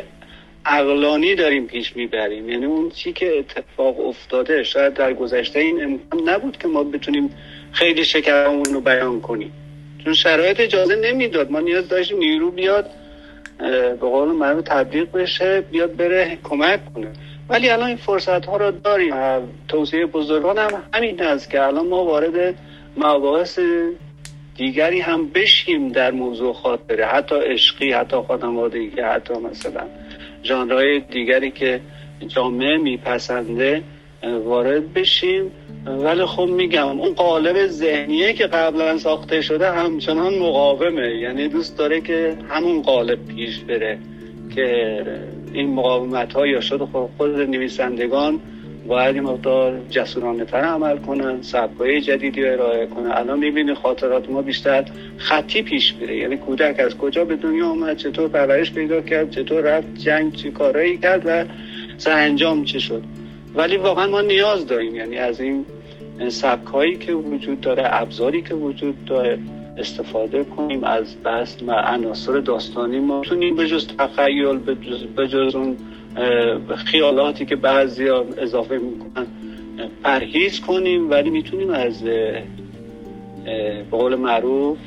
اقلانی 0.67 1.35
داریم 1.35 1.67
پیش 1.67 1.97
می‌بریم. 1.97 2.49
یعنی 2.49 2.65
اون 2.65 2.91
چی 2.91 3.13
که 3.13 3.39
اتفاق 3.39 4.01
افتاده 4.01 4.63
شاید 4.63 4.95
در 4.95 5.15
گذشته 5.15 5.61
این 5.61 5.85
امکان 5.85 6.29
نبود 6.29 6.57
که 6.57 6.69
ما 6.69 6.85
بتونیم 6.85 7.31
خیلی 7.73 8.05
شکرمون 8.05 8.65
رو 8.65 8.81
بیان 8.81 9.21
کنیم. 9.21 9.64
چون 10.05 10.15
شرایط 10.15 10.61
اجازه 10.61 10.97
نمی‌داد. 10.97 11.51
ما 11.51 11.61
نیاز 11.61 11.89
داشتیم 11.89 12.19
نیرو 12.19 12.51
بیاد 12.51 12.91
به 13.59 13.97
قول 14.01 14.29
من 14.29 14.63
تبلیغ 14.63 15.13
بشه 15.13 15.61
بیاد 15.61 15.97
بره 15.97 16.39
کمک 16.43 16.95
کنه. 16.95 17.09
ولی 17.49 17.71
الان 17.71 17.87
این 17.87 17.97
فرصت 17.97 18.47
ها 18.47 18.57
رو 18.57 18.71
داریم. 18.71 19.15
توصیه 19.69 20.07
بزرگان 20.07 20.59
هم 20.59 20.83
همین 20.95 21.21
هست 21.21 21.51
که 21.51 21.63
الان 21.63 21.87
ما 21.89 22.05
وارد 22.05 22.55
مباحث 22.97 23.59
دیگری 24.57 25.01
هم 25.01 25.29
بشیم 25.29 25.89
در 25.89 26.11
موضوع 26.11 26.53
خاطره. 26.53 27.07
حتی 27.07 27.35
عشقی 27.35 27.93
حتی 27.93 28.17
خانوادگی 28.29 29.01
حتی 29.01 29.35
مثلا 29.35 29.83
ژانرهای 30.45 31.01
دیگری 31.01 31.51
که 31.51 31.81
جامعه 32.29 32.77
میپسنده 32.77 33.83
وارد 34.45 34.93
بشیم. 34.93 35.53
ولی 35.87 36.25
خب 36.25 36.47
میگم 36.47 37.01
اون 37.01 37.15
قالب 37.15 37.67
ذهنیه 37.67 38.33
که 38.33 38.47
قبلا 38.47 38.99
ساخته 38.99 39.41
شده 39.41 39.71
همچنان 39.73 40.39
مقاومه. 40.39 41.17
یعنی 41.17 41.49
دوست 41.49 41.79
داره 41.79 42.01
که 42.01 42.37
همون 42.49 42.83
قالب 42.83 43.27
پیش 43.27 43.59
بره 43.59 43.99
که 44.55 44.99
این 45.53 45.75
مقاومت 45.75 46.33
ها 46.33 46.47
یا 46.47 46.61
شد 46.61 46.89
خود 47.17 47.41
نویسندگان 47.41 48.41
باید 48.87 49.15
این 49.15 49.25
مقدار 49.25 49.81
جسورانه 49.91 50.45
تر 50.45 50.61
عمل 50.61 50.99
کنن 50.99 51.43
سبکای 51.43 52.01
جدیدی 52.01 52.43
رو 52.43 52.53
ارائه 52.53 52.87
کنن. 52.87 53.11
الان 53.11 53.39
می‌بینی 53.39 53.75
خاطرات 53.75 54.31
ما 54.31 54.43
بیشتر 54.43 54.85
خطی 55.17 55.63
پیش 55.63 55.95
میره. 56.01 56.17
یعنی 56.17 56.37
کودک 56.37 56.81
از 56.81 56.99
کجا 56.99 57.25
به 57.25 57.37
دنیا 57.37 57.69
آمد 57.69 57.97
چطور 57.97 58.29
پرورش 58.29 58.73
پیدا 58.73 59.01
کرد 59.01 59.31
چطور 59.31 59.61
رفت 59.61 59.95
جنگ 59.95 60.33
چی 60.35 60.51
کارایی 60.51 60.99
کرد 60.99 61.23
و 61.27 61.45
سرانجام 61.99 62.65
چه 62.65 62.79
شد. 62.79 63.03
ولی 63.55 63.77
واقعا 63.77 64.07
ما 64.07 64.21
نیاز 64.21 64.67
داریم. 64.67 64.95
یعنی 64.95 65.17
از 65.17 65.41
این 65.41 65.65
سبک 66.29 66.67
هایی 66.67 66.97
که 66.97 67.13
وجود 67.13 67.61
داره 67.61 67.83
ابزاری 67.87 68.43
که 68.43 68.55
وجود 68.55 69.05
داره 69.05 69.39
استفاده 69.79 70.45
کنیم 70.45 70.85
از 70.85 71.17
بس 71.23 71.57
و 71.67 71.73
عناصر 71.73 72.41
داستانی. 72.41 72.99
ما 72.99 73.21
تونیم 73.21 73.57
به 73.57 73.67
جز 73.67 73.87
تخیل 73.87 74.59
به 75.17 75.29
جز 75.29 75.55
اون 75.55 75.77
خیالاتی 76.77 77.47
که 77.47 77.57
بعضی 77.57 78.09
اضافه 78.09 78.79
می‌کنن 78.79 79.27
پرهیز 80.03 80.61
کنیم. 80.61 81.11
ولی 81.11 81.31
می‌تونیم 81.31 81.71
از 81.71 82.05
به 82.05 82.43
قول 83.91 84.15
معروف 84.15 84.79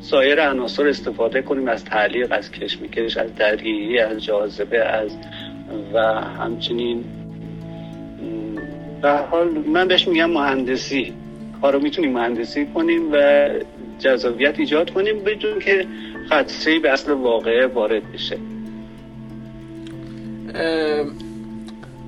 سایر 0.00 0.48
عناصر 0.48 0.88
استفاده 0.88 1.42
کنیم. 1.42 1.68
از 1.68 1.84
تعلیق 1.84 2.28
از 2.30 2.50
کشمکش 2.52 3.16
از 3.16 3.34
درگیری 3.34 3.98
از 3.98 4.24
جاذبه 4.24 4.78
از 4.78 5.16
و 5.94 5.98
همچنین 6.20 7.04
به 9.02 9.10
حال 9.10 9.48
من 9.48 9.88
بهش 9.88 10.08
میگم 10.08 10.30
مهندسی. 10.30 11.12
کارو 11.62 11.80
می‌تونیم 11.80 12.12
مهندسی 12.12 12.66
کنیم 12.66 13.12
و 13.12 13.48
جذابیت 13.98 14.58
ایجاد 14.58 14.90
کنیم 14.90 15.24
بدون 15.24 15.58
که 15.58 15.86
خدشه 16.30 16.78
به 16.78 16.90
اصل 16.90 17.12
واقعه 17.12 17.66
وارد 17.66 18.12
بشه. 18.12 18.38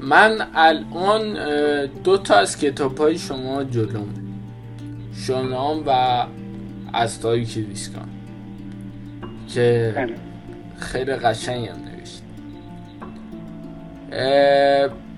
من 0.01 0.39
الان 0.55 1.37
دو 2.05 2.19
تا 2.19 2.35
از 2.35 2.59
کتاب 2.59 2.99
های 2.99 3.19
شما 3.19 3.65
جلوم. 3.65 4.09
شنام 5.27 5.83
و 5.87 5.91
از 6.93 7.23
دیسکان 7.23 8.09
که 9.55 9.93
بله. 9.97 10.15
خیلی 10.79 11.13
قشنگ 11.13 11.69
هم 11.69 11.92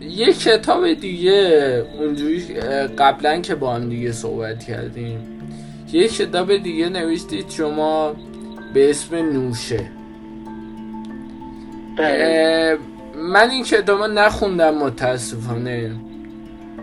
یه 0.01 0.33
کتاب 0.33 0.93
دیگه 0.93 1.85
اونجوری 1.99 2.45
قبلا 2.99 3.41
که 3.41 3.55
با 3.55 3.75
هم 3.75 3.89
دیگه 3.89 4.13
صحبت 4.13 4.65
کردیم. 4.65 5.19
یه 5.93 6.09
کتاب 6.09 6.57
دیگه 6.57 6.89
نوشتید 6.89 7.51
شما 7.51 8.17
به 8.75 8.91
اسم 8.91 9.17
نوشه. 9.17 9.91
بله. 11.99 12.79
من 13.17 13.51
این 13.51 13.65
کتاب 13.65 14.03
نخوندم 14.03 14.75
متاسفانه. 14.75 15.91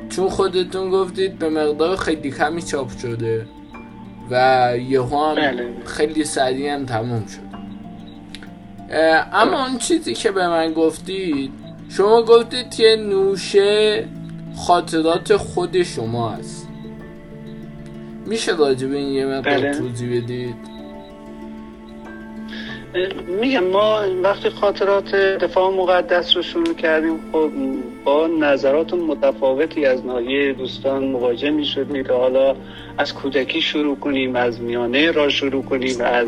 چون 0.10 0.30
خودتون 0.30 0.90
گفتید 0.90 1.40
به 1.40 1.50
مقدار 1.50 1.96
خیلی 1.98 2.32
کمی 2.32 2.62
چاپ 2.62 2.98
شده 2.98 3.46
و 4.32 4.74
یهو 4.90 5.30
هم 5.30 5.36
بله. 5.36 5.66
خیلی 5.86 6.24
سریع 6.24 6.74
هم 6.74 6.86
تموم 6.86 7.26
شد 7.26 7.52
اما 9.34 9.68
اون 9.68 9.78
چیزی 9.78 10.14
که 10.14 10.32
به 10.32 10.48
من 10.48 10.74
گفتید 10.74 11.52
شما 11.98 12.22
گفتید 12.22 12.76
که 12.76 12.96
نوشه 12.96 14.06
خاطرات 14.56 15.36
خود 15.36 15.84
شما 15.84 16.32
است 16.32 16.68
میشه 18.26 18.56
راجع 18.56 18.88
به 18.88 18.98
این 18.98 19.14
یه 19.14 19.26
مقدار 19.26 19.58
بله. 19.58 19.72
توضیح 19.72 20.24
بدید؟ 20.24 20.56
میگم 23.42 23.64
ما 23.64 24.02
وقتی 24.24 24.50
خاطرات 24.50 25.16
دفاع 25.16 25.74
مقدس 25.74 26.36
رو 26.36 26.42
شروع 26.42 26.74
کردیم 26.74 27.20
خب 27.32 27.52
با 28.04 28.28
نظرات 28.28 28.94
متفاوتی 28.94 29.86
از 29.86 30.06
ناحیه 30.06 30.54
دوستان 30.54 31.04
مواجه 31.04 31.50
می 31.50 31.66
شدیم 31.66 32.04
که 32.04 32.14
حالا 32.14 32.56
از 32.98 33.14
کودکی 33.14 33.62
شروع 33.62 33.96
کنیم 33.96 34.36
از 34.36 34.62
میانه 34.62 35.12
را 35.12 35.30
شروع 35.30 35.64
کنیم 35.64 36.02
از 36.02 36.28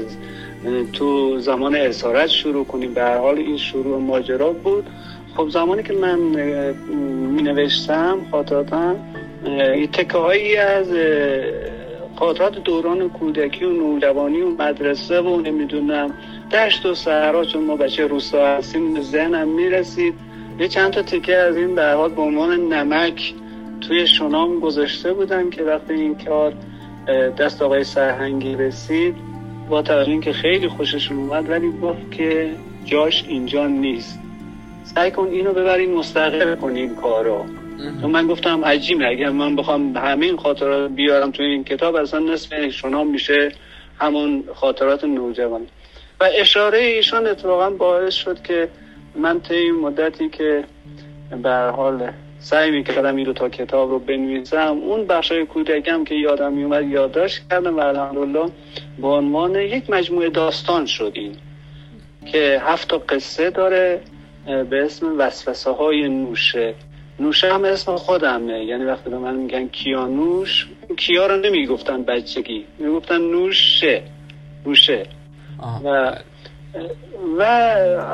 تو 0.93 1.39
زمان 1.39 1.75
اسارت 1.75 2.27
شروع 2.27 2.65
کنیم. 2.65 2.93
به 2.93 3.01
هر 3.01 3.17
حال 3.17 3.37
این 3.37 3.57
شروع 3.57 4.01
ماجرا 4.01 4.51
بود. 4.51 4.89
خب 5.37 5.49
زمانی 5.49 5.83
که 5.83 5.93
من 5.93 6.19
می 6.19 7.41
نوشتم 7.41 8.19
خاطراتم 8.31 8.95
تکه 9.93 10.17
هایی 10.17 10.57
از 10.57 10.87
خاطرات 12.15 12.63
دوران 12.63 13.09
کودکی 13.09 13.65
و 13.65 13.69
نوجوانی 13.69 14.41
و 14.41 14.49
مدرسه 14.49 15.21
و 15.21 15.41
نمی‌دونم 15.41 16.13
دشت 16.51 16.85
و 16.85 16.95
صحرا 16.95 17.45
چون 17.45 17.63
ما 17.63 17.75
بچه 17.75 18.07
روستا 18.07 18.47
هستیم 18.47 19.01
ذهنم 19.01 19.47
می‌رسید. 19.47 20.13
یه 20.59 20.67
چند 20.67 20.91
تا 20.91 21.01
تیکه 21.01 21.37
از 21.37 21.57
این 21.57 21.75
به 21.75 21.93
حال 21.93 22.11
به 22.11 22.21
عنوان 22.21 22.73
نمک 22.73 23.33
توی 23.81 24.07
شنام 24.07 24.59
گذاشته 24.59 25.13
بودم 25.13 25.49
که 25.49 25.63
وقتی 25.63 25.93
این 25.93 26.15
کار 26.25 26.53
دست 27.37 27.61
آقای 27.61 27.83
سرهنگی 27.83 28.55
رسید 28.55 29.15
با 29.69 29.81
توجه 29.81 30.19
که 30.19 30.33
خیلی 30.33 30.67
خوششون 30.67 31.17
اومد 31.17 31.49
ولی 31.49 31.71
گفت 31.81 32.11
که 32.11 32.49
جاش 32.85 33.25
اینجا 33.27 33.67
نیست. 33.67 34.22
سعی 34.83 35.11
کن 35.11 35.27
اینو 35.27 35.53
ببرین 35.53 35.93
مستقر 35.93 36.55
کنین 36.55 36.95
کارو. 36.95 37.45
تو 38.01 38.07
من 38.07 38.27
گفتم 38.27 38.65
عجیبه 38.65 39.07
اگر 39.07 39.29
من 39.29 39.55
بخوام 39.55 39.97
همین 39.97 40.37
خاطرات 40.37 40.91
بیارم 40.91 41.31
تو 41.31 41.43
این 41.43 41.63
کتاب 41.63 41.95
اصلا 41.95 42.19
نصف 42.19 42.69
شنا 42.69 43.03
میشه 43.03 43.51
همون 43.99 44.43
خاطرات 44.55 45.03
نوجوان. 45.03 45.61
و 46.19 46.29
اشاره 46.37 46.79
ایشان 46.79 47.27
اتفاقا 47.27 47.69
باعث 47.69 48.13
شد 48.13 48.41
که 48.41 48.69
من 49.15 49.39
طی 49.39 49.55
این 49.55 49.75
مدتی 49.75 50.29
که 50.29 50.63
به 51.43 51.53
حال 51.75 52.11
سعی 52.39 52.71
می‌کردم 52.71 53.15
این 53.15 53.25
دو 53.25 53.33
تا 53.33 53.49
کتاب 53.49 53.89
رو 53.89 53.99
بنویسم 53.99 54.77
اون 54.81 55.07
بخشای 55.07 55.45
کودکم 55.45 56.03
که 56.03 56.15
یادم 56.15 56.53
میومد 56.53 56.87
یادداشت 56.87 57.49
کردم 57.49 57.77
و 57.77 57.79
الحمدلله 57.79 58.49
به 59.01 59.07
عنوان 59.07 59.55
یک 59.55 59.89
مجموعه 59.89 60.29
داستان 60.29 60.85
شد 60.85 61.11
این 61.15 61.35
که 62.25 62.61
هفت 62.65 62.87
تا 62.87 62.97
قصه 62.97 63.49
داره. 63.49 64.01
به 64.45 64.85
اسم 64.85 65.15
وسوسه 65.17 65.71
های 65.71 66.09
نوشه. 66.09 66.73
نوشه 67.19 67.53
هم 67.53 67.65
اسم 67.65 67.95
خودمه. 67.95 68.65
یعنی 68.65 68.85
وقتی 68.85 69.09
به 69.09 69.17
من 69.17 69.35
میگن 69.35 69.67
کیانوش 69.67 70.67
کیا 70.97 71.27
رو 71.27 71.37
نمی‌گفتن 71.37 72.03
بچگی. 72.03 72.65
می‌گفتن 72.79 73.21
نوشه. 73.21 74.01
نوشه. 74.65 75.05
و 75.83 76.17
و 77.37 77.45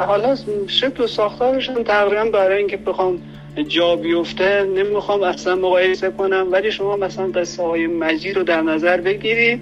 حالا 0.08 0.36
شکل 0.68 1.04
و 1.04 1.08
ساختارشون 1.08 1.84
تقریبا 1.84 2.24
برای 2.24 2.58
اینکه 2.58 2.78
بخوام 2.78 3.22
جا 3.68 3.96
بیفته 3.96 4.64
نمی‌خوام 4.64 5.24
اصلا 5.24 5.56
مقایسه 5.56 6.12
کنم 6.12 6.48
ولی 6.52 6.72
شما 6.72 6.98
مثلا 6.98 7.28
قصه 7.28 7.64
های 7.64 7.88
مجید 7.88 8.38
رو 8.38 8.44
در 8.44 8.62
نظر 8.62 9.02
بگیرید. 9.02 9.62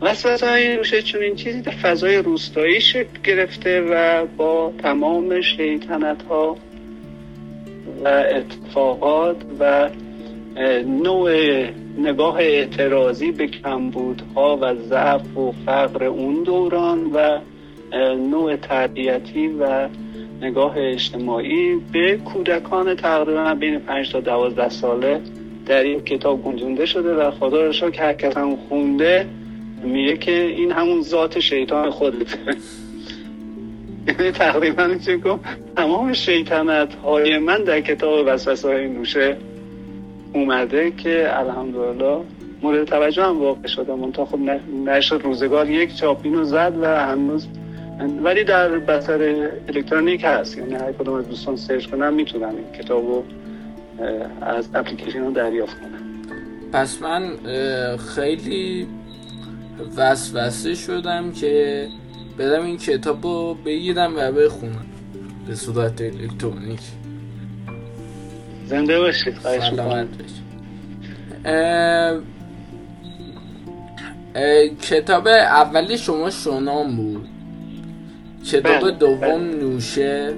وسوسه 0.00 0.50
های 0.50 1.02
چون 1.02 1.22
این 1.22 1.34
چیزی 1.34 1.60
در 1.60 1.72
فضای 1.72 2.16
روستایی 2.16 2.80
شکل 2.80 3.20
گرفته 3.24 3.80
و 3.80 4.26
با 4.36 4.72
تمام 4.82 5.40
شیطنت 5.40 6.22
ها 6.22 6.56
و 8.04 8.08
اتفاقات 8.08 9.36
و 9.60 9.90
نوع 10.84 11.30
نگاه 11.98 12.36
اعتراضی 12.38 13.32
به 13.32 13.46
کمبودها 13.46 14.58
و 14.60 14.74
ضعف 14.74 15.36
و 15.36 15.52
فقر 15.66 16.04
اون 16.04 16.42
دوران 16.42 17.10
و 17.14 17.38
نوع 18.16 18.56
تربیتی 18.56 19.48
و 19.48 19.88
نگاه 20.40 20.74
اجتماعی 20.76 21.76
به 21.92 22.16
کودکان 22.16 22.94
تقریبا 22.94 23.54
بین 23.54 23.78
5 23.78 24.12
تا 24.12 24.20
12 24.20 24.68
ساله 24.68 25.20
در 25.66 25.82
این 25.82 26.00
کتاب 26.00 26.42
گنجونده 26.42 26.86
شده 26.86 27.14
و 27.14 27.30
خدا 27.30 27.66
رو 27.66 27.90
که 27.90 28.02
هر 28.02 28.12
کس 28.12 28.34
خونده. 28.68 29.26
میگه 29.84 30.16
که 30.16 30.32
این 30.32 30.72
همون 30.72 31.02
ذات 31.02 31.40
شیطان 31.40 31.90
خودته 31.90 32.38
یعنی 34.06 34.30
تقریبا 34.30 34.86
میشه 34.86 35.18
تمام 35.76 36.12
شیطنت 36.12 36.94
های 36.94 37.38
من 37.38 37.64
در 37.64 37.80
کتاب 37.80 38.26
وسوسه 38.26 38.68
های 38.68 38.88
نوشه 38.88 39.36
اومده 40.32 40.90
که 40.90 41.38
الحمدلله 41.38 42.20
مورد 42.62 42.84
توجه 42.84 43.22
هم 43.22 43.40
واقع 43.40 43.66
شده. 43.66 43.94
منتها 43.94 44.24
خب 44.24 44.38
نشد 44.86 45.20
روزگار 45.24 45.70
یک 45.70 45.96
چاپین 45.96 46.34
رو 46.34 46.44
زد 46.44 46.72
و 46.80 46.86
هنوز 46.86 47.46
ولی 48.22 48.44
در 48.44 48.68
بستر 48.68 49.48
الکترونیک 49.68 50.24
هست. 50.24 50.58
یعنی 50.58 50.74
هر 50.74 50.92
کدوم 50.92 51.14
از 51.14 51.28
دوستان 51.28 51.56
سرچ 51.56 51.86
کنن 51.86 52.14
می‌تونن 52.14 52.44
این 52.44 52.82
کتاب 52.82 53.06
رو 53.06 53.24
از 54.40 54.68
اپلیکیشن 54.74 55.20
رو 55.20 55.30
دریافت 55.30 55.80
کنن. 55.80 56.00
پس 56.72 57.02
من 57.02 57.30
خیلی 58.14 58.86
وسوسه 59.96 60.74
شدم 60.74 61.32
که 61.32 61.86
برم 62.38 62.64
این 62.64 62.76
کتاب 62.76 63.26
رو 63.26 63.54
بگیرم 63.54 64.12
و 64.16 64.32
بخونم. 64.32 64.86
به 65.46 65.54
صورت 65.54 66.00
الکترونیک. 66.00 66.80
زنده 68.66 68.98
باشید 68.98 69.34
سلامت 69.38 70.08
کتاب 74.82 75.26
اولی 75.26 75.98
شما 75.98 76.30
شونام 76.30 76.96
بود. 76.96 77.28
کتاب 78.44 78.80
بله، 78.80 78.90
دوم 78.90 79.18
بله. 79.20 79.38
نوشه 79.38 80.34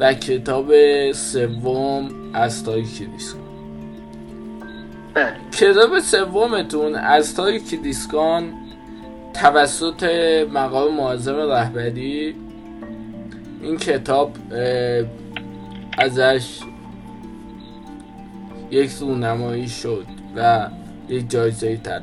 و 0.00 0.14
کتاب 0.14 0.72
سوم 1.12 2.08
از 2.32 2.64
دیسکان 2.64 3.45
بله. 5.16 5.32
کتاب 5.52 5.98
سومتون 6.00 6.94
از 6.94 7.34
تاریکی 7.34 7.76
دیسکان 7.76 8.52
توسط 9.34 10.04
مقام 10.52 10.94
معظم 10.94 11.36
رهبری 11.36 12.34
این 13.62 13.76
کتاب 13.76 14.32
ازش 15.98 16.60
یک 18.70 18.90
رونمایی 19.00 19.68
شد 19.68 20.06
و 20.36 20.68
یک 21.08 21.30
جایزه 21.30 21.76
طلا 21.76 22.00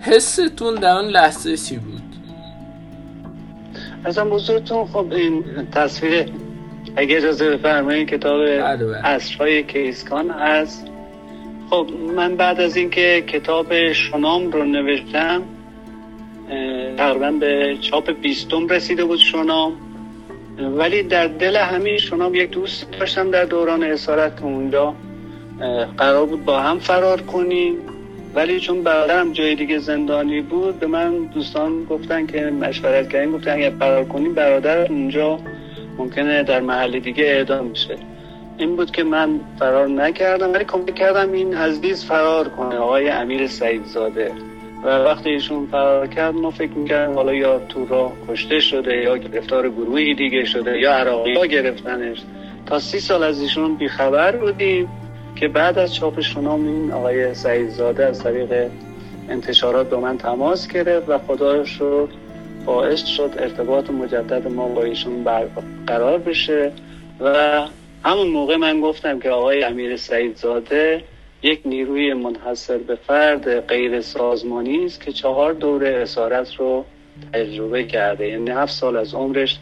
حستون 0.00 0.74
در 0.74 0.96
اون 0.96 1.08
لحظه 1.08 1.56
چی 1.56 1.76
بود 1.76 2.02
ازم 4.04 4.30
بزرگتون 4.30 4.86
خب 4.86 5.12
این 5.12 5.44
تصویر 5.72 6.32
اگه 6.96 7.16
اجازه 7.16 7.50
بفرمایید 7.50 8.08
کتاب 8.08 8.40
اصرهای 9.04 9.62
بله. 9.62 9.72
کیسکان 9.72 10.30
هست 10.30 10.91
خب 11.72 11.86
من 12.16 12.36
بعد 12.36 12.60
از 12.60 12.76
اینکه 12.76 13.24
کتاب 13.26 13.92
شنام 13.92 14.50
رو 14.50 14.64
نوشتم 14.64 15.42
تقریبا 16.96 17.30
به 17.30 17.76
چاپ 17.80 18.10
بیستم 18.10 18.68
رسیده 18.68 19.04
بود 19.04 19.18
شنام. 19.18 19.72
ولی 20.58 21.02
در 21.02 21.26
دل 21.26 21.56
همین 21.56 21.98
شنام 21.98 22.34
یک 22.34 22.50
دوست 22.50 22.86
داشتم 22.90 23.30
در 23.30 23.44
دوران 23.44 23.82
اسارت 23.82 24.42
اونجا 24.42 24.94
قرار 25.98 26.26
بود 26.26 26.44
با 26.44 26.60
هم 26.60 26.78
فرار 26.78 27.20
کنیم. 27.20 27.74
ولی 28.34 28.60
چون 28.60 28.82
برادرم 28.82 29.32
جای 29.32 29.54
دیگه 29.54 29.78
زندانی 29.78 30.40
بود 30.40 30.80
به 30.80 30.86
من 30.86 31.24
دوستان 31.24 31.84
گفتن 31.84 32.26
که 32.26 32.40
مشورت 32.40 33.08
کردیم 33.08 33.32
گفتن 33.32 33.52
اگر 33.52 33.72
فرار 33.78 34.04
کنیم 34.04 34.34
برادر 34.34 34.92
اونجا 34.92 35.38
ممکنه 35.98 36.42
در 36.42 36.60
محل 36.60 36.98
دیگه 36.98 37.24
اعدام 37.24 37.66
میشه 37.66 38.11
این 38.58 38.76
بود 38.76 38.90
که 38.90 39.02
من 39.04 39.40
فرار 39.58 39.88
نکردم 39.88 40.52
ولی 40.52 40.64
کمک 40.64 40.94
کردم 40.94 41.32
این 41.32 41.54
عزیز 41.54 42.04
فرار 42.04 42.48
کنه 42.48 42.76
آقای 42.76 43.08
امیر 43.08 43.46
سعید 43.46 43.84
زاده 43.84 44.32
و 44.84 44.88
وقتی 44.88 45.30
ایشون 45.30 45.66
فرار 45.66 46.06
کرد 46.06 46.34
ما 46.34 46.50
فکر 46.50 46.72
می‌کردم 46.72 47.14
حالا 47.14 47.34
یا 47.34 47.58
تو 47.58 47.86
راه 47.86 48.12
کشته 48.28 48.60
شده 48.60 48.96
یا 48.96 49.16
گرفتار 49.16 49.68
گروهی 49.68 50.14
دیگه 50.14 50.44
شده 50.44 50.78
یا 50.78 50.92
عراقی 50.92 51.34
ها 51.34 51.46
گرفتنش. 51.46 52.22
تا 52.66 52.78
سی 52.78 53.00
سال 53.00 53.22
از 53.22 53.40
ایشون 53.40 53.74
بیخبر 53.74 54.36
بودیم 54.36 54.88
که 55.36 55.48
بعد 55.48 55.78
از 55.78 55.94
چاپ 55.94 56.20
شنام 56.20 56.66
این 56.66 56.92
آقای 56.92 57.34
سعید 57.34 57.68
زاده 57.68 58.06
از 58.06 58.22
طریق 58.22 58.70
انتشارات 59.28 59.90
با 59.90 60.00
من 60.00 60.18
تماس 60.18 60.68
گرفت 60.68 61.08
و 61.08 61.18
خدا 61.18 61.64
رو 61.78 62.08
باعث 62.64 63.04
شد 63.04 63.30
ارتباط 63.38 63.90
مجدد 63.90 64.48
ما 64.48 64.68
با 64.68 64.82
ایشون 64.82 65.24
برقرار 65.24 66.18
بشه 66.18 66.72
و 67.20 67.62
همون 68.04 68.28
موقع 68.28 68.56
من 68.56 68.80
گفتم 68.80 69.18
که 69.18 69.30
آقای 69.30 69.64
امیر 69.64 69.96
سعید 69.96 70.36
زاده 70.36 71.04
یک 71.42 71.60
نیروی 71.64 72.14
منحصر 72.14 72.78
به 72.78 72.94
فرد 72.94 73.60
غیر 73.60 74.00
سازمانی 74.00 74.84
است 74.84 75.00
که 75.00 75.12
چهار 75.12 75.52
دوره 75.52 75.88
اسارت 75.88 76.54
رو 76.54 76.84
تجربه 77.32 77.84
کرده. 77.84 78.28
یعنی 78.28 78.50
هفت 78.50 78.72
سال 78.72 78.96
از 78.96 79.14
عمرش 79.14 79.58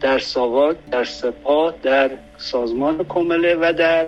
در 0.00 0.18
ساواک 0.18 0.76
در 0.90 1.04
سپاه 1.04 1.74
در 1.82 2.10
سازمان 2.36 3.04
کمله 3.08 3.56
و 3.60 3.72
در 3.78 4.06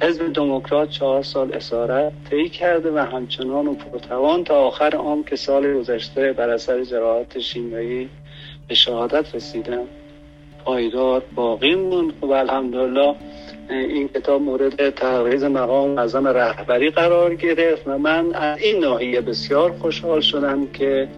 حزب 0.00 0.32
دموکرات 0.32 0.90
چهار 0.90 1.22
سال 1.22 1.52
اسارت 1.52 2.12
طی 2.30 2.48
کرده 2.48 2.90
و 2.90 2.98
همچنان 2.98 3.66
و 3.66 3.74
پرتوان 3.74 4.44
تا 4.44 4.54
آخر 4.54 4.96
عام 4.96 5.24
که 5.24 5.36
سال 5.36 5.74
گذشته 5.74 6.32
بر 6.32 6.50
اثر 6.50 6.84
جراحات 6.84 7.38
شیمیایی 7.38 8.08
به 8.68 8.74
شهادت 8.74 9.34
رسیدن 9.34 9.88
پایدار 10.64 11.22
باقی 11.34 11.74
موند. 11.74 12.12
و 12.22 12.32
الحمدلله 12.32 13.14
این 13.70 14.08
کتاب 14.08 14.42
مورد 14.42 14.90
تحریز 14.90 15.44
مقام 15.44 15.90
معظم 15.90 16.26
رهبری 16.26 16.90
قرار 16.90 17.34
گرفت 17.34 17.82
و 17.86 17.98
من 17.98 18.34
از 18.34 18.58
این 18.58 18.78
ناحیه 18.84 19.20
بسیار 19.20 19.72
خوشحال 19.72 20.20
شدم 20.20 20.66
که 20.66 21.08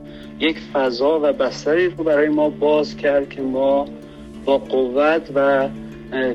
یک 0.41 0.59
فضا 0.59 1.21
و 1.23 1.33
بستری 1.33 1.89
رو 1.89 2.05
برای 2.05 2.29
ما 2.29 2.49
باز 2.49 2.97
کرد 2.97 3.29
که 3.29 3.43
ما 3.43 3.87
با 4.45 4.59
قوت 4.59 5.31
و 5.35 5.69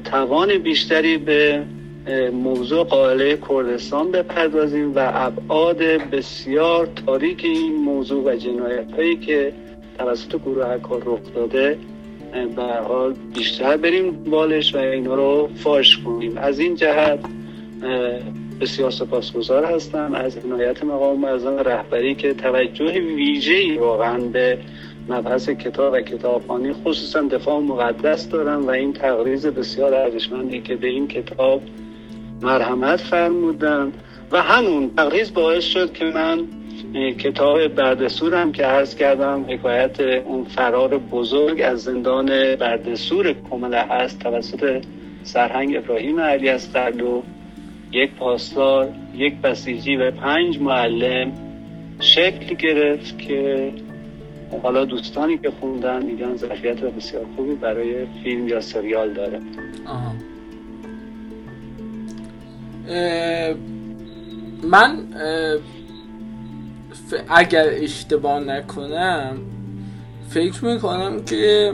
توان 0.04 0.58
بیشتری 0.58 1.18
به 1.18 1.64
موضوع 2.34 2.84
قائله 2.84 3.38
کردستان 3.50 4.12
بپردازیم 4.12 4.96
و 4.96 5.12
ابعاد 5.14 5.78
بسیار 5.84 6.88
تاریک 7.06 7.46
این 7.46 7.76
موضوع 7.76 8.34
و 8.34 8.36
جنایت 8.36 8.92
هایی 8.92 9.16
که 9.18 9.54
توسط 9.98 10.36
گروه 10.36 10.78
کار 10.78 11.02
رخ 11.06 11.20
داده 11.36 11.78
به 12.56 12.64
حال 12.88 13.14
بیشتر 13.36 13.78
بریم 13.78 14.12
بالش 14.12 14.76
و 14.76 14.78
اینا 14.78 15.16
رو 15.16 15.50
فاش 15.56 15.98
کنیم. 15.98 16.38
از 16.38 16.60
این 16.60 16.76
جهت 16.76 17.20
بسیار 18.62 18.92
سپاسگزار 18.92 19.66
هستم 19.66 20.16
از 20.16 20.38
عنایت 20.38 20.84
مقام 20.84 21.20
معظم 21.20 21.58
رهبری 21.58 22.16
که 22.16 22.34
توجه 22.34 23.00
ویژه‌ای 23.00 23.78
واقعا 23.78 24.18
به 24.18 24.58
مبحث 25.10 25.50
کتاب 25.50 25.94
و 25.94 26.02
کتابخانی 26.02 26.74
خصوصا 26.74 27.22
دفاع 27.22 27.60
مقدس 27.60 28.30
دارم 28.30 28.68
و 28.68 28.70
این 28.70 28.94
تقریز 28.94 29.48
بسیار 29.48 29.94
ارزشمندی 29.94 30.62
که 30.62 30.76
به 30.76 30.88
این 30.88 31.08
کتاب 31.08 31.62
مرحمت 32.42 33.02
فرمودن 33.02 33.92
و 34.32 34.42
همون 34.42 34.92
تقریز 34.98 35.34
باعث 35.34 35.64
شد 35.64 35.94
که 35.94 36.06
من 36.06 36.48
کتاب 37.18 37.68
بردسورم 37.68 38.52
که 38.52 38.64
عرض 38.64 38.96
کردم 38.96 39.46
حکایت 39.50 40.00
اون 40.00 40.44
فرار 40.44 40.98
بزرگ 40.98 41.62
از 41.62 41.84
زندان 41.84 42.56
بردسور 42.56 43.36
کمله 43.50 43.78
هست 43.78 44.20
توسط 44.20 44.84
سرهنگ 45.24 45.76
ابراهیم 45.78 46.20
علی 46.20 46.50
از 46.50 46.76
و 46.76 47.24
یک 47.92 48.12
پاسدار 48.12 48.90
یک 49.16 49.36
بسیجی 49.36 49.96
و 49.96 50.12
پنج 50.12 50.60
معلم 50.60 51.32
شکل 52.00 52.56
گرفت 52.56 53.20
که 53.20 53.72
حالا 54.64 54.86
دوستانی 54.86 55.38
که 55.38 55.52
خوندن 55.60 56.06
میگن 56.06 56.36
ظرفیت 56.36 56.82
بسیار 56.82 57.26
خوبی 57.36 57.56
برای 57.56 58.06
فیلم 58.24 58.48
یا 58.48 58.62
سریال 58.62 59.14
داره 59.14 59.40
آها. 59.86 60.14
من 64.64 65.08
اگر 67.30 67.66
اشتباه 67.70 68.40
نکنم 68.40 69.38
فکر 70.30 70.66
می‌کنم 70.66 71.24
که 71.26 71.74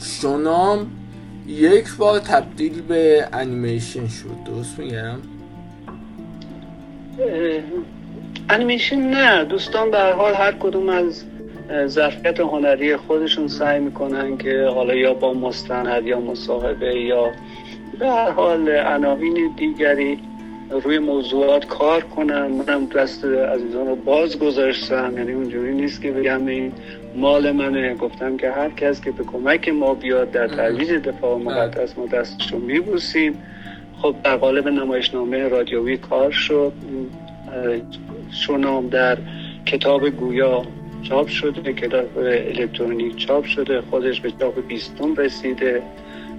شنام 0.00 0.86
یک 1.46 1.96
بار 1.96 2.18
تبدیل 2.18 2.82
به 2.82 3.28
انیمیشن 3.32 4.08
شد. 4.08 4.44
درست 4.46 4.78
میگم؟ 4.78 5.16
انیمیشن 8.48 8.96
نه. 8.96 9.44
دوستان 9.44 9.90
به 9.90 9.98
حال 9.98 10.34
هر 10.34 10.52
کدوم 10.52 10.88
از 10.88 11.24
ظرفیت 11.86 12.40
هنری 12.40 12.96
خودشون 12.96 13.48
سعی 13.48 13.80
می‌کنن 13.80 14.36
که 14.36 14.70
حالا 14.74 14.94
یا 14.94 15.14
با 15.14 15.34
مستند 15.34 16.06
یا 16.06 16.20
مصاحبه 16.20 17.00
یا 17.00 17.30
به 17.98 18.08
هر 18.10 18.30
حال 18.30 18.68
عناوین 18.68 19.54
دیگری 19.56 20.18
روی 20.82 20.98
موضوعات 20.98 21.66
کار 21.66 22.00
کنن. 22.00 22.46
منم 22.46 22.86
دست 22.86 23.24
عزیزان 23.24 23.86
رو 23.86 23.96
باز 23.96 24.38
گذاشتم. 24.38 25.12
یعنی 25.16 25.32
اونجوری 25.32 25.74
نیست 25.74 26.02
که 26.02 26.10
بگم 26.10 26.46
این 26.46 26.72
مال 27.16 27.52
منه. 27.52 27.94
گفتم 27.94 28.36
که 28.36 28.50
هر 28.50 28.70
کس 28.70 29.00
که 29.00 29.10
به 29.10 29.24
کمک 29.24 29.68
ما 29.68 29.94
بیاد 29.94 30.30
در 30.30 30.48
ترویج 30.48 30.90
دفاع 30.90 31.38
مقدس 31.38 31.98
ما 31.98 32.06
دستش 32.06 32.52
رو 32.52 32.58
میبوسیم. 32.58 33.42
خب 34.02 34.14
در 34.24 34.36
قالب 34.36 34.68
نمایشنامه 34.68 35.48
رادیویی 35.48 35.96
کار 35.96 36.30
شد. 36.30 36.72
شونام 38.30 38.88
در 38.88 39.18
کتاب 39.66 40.08
گویا 40.08 40.62
چاپ 41.02 41.28
شده 41.28 41.72
کتاب 41.72 42.18
الکترونیک 42.18 43.16
چاپ 43.16 43.44
شده 43.44 43.80
خودش 43.80 44.20
به 44.20 44.32
چاپ 44.40 44.66
بیستون 44.66 45.16
رسیده. 45.16 45.82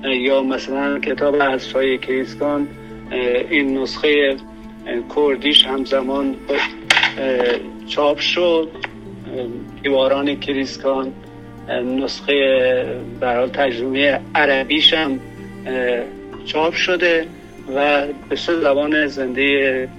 یا 0.03 0.43
مثلا 0.43 0.99
کتاب 0.99 1.35
های 1.75 1.97
کریسکان 1.97 2.67
این 3.11 3.77
نسخه 3.77 4.35
کردیش 5.15 5.65
همزمان 5.65 6.35
چاپ 7.87 8.17
شد. 8.17 8.71
دیواران 9.83 10.39
کریسکان 10.39 11.13
نسخه 11.69 12.85
برای 13.19 13.49
ترجمه 13.49 14.19
عربیش 14.35 14.93
هم 14.93 15.19
چاپ 16.45 16.73
شده 16.73 17.27
و 17.75 18.07
به 18.29 18.35
سه 18.35 18.59
زبان 18.59 19.07
زنده 19.07 19.89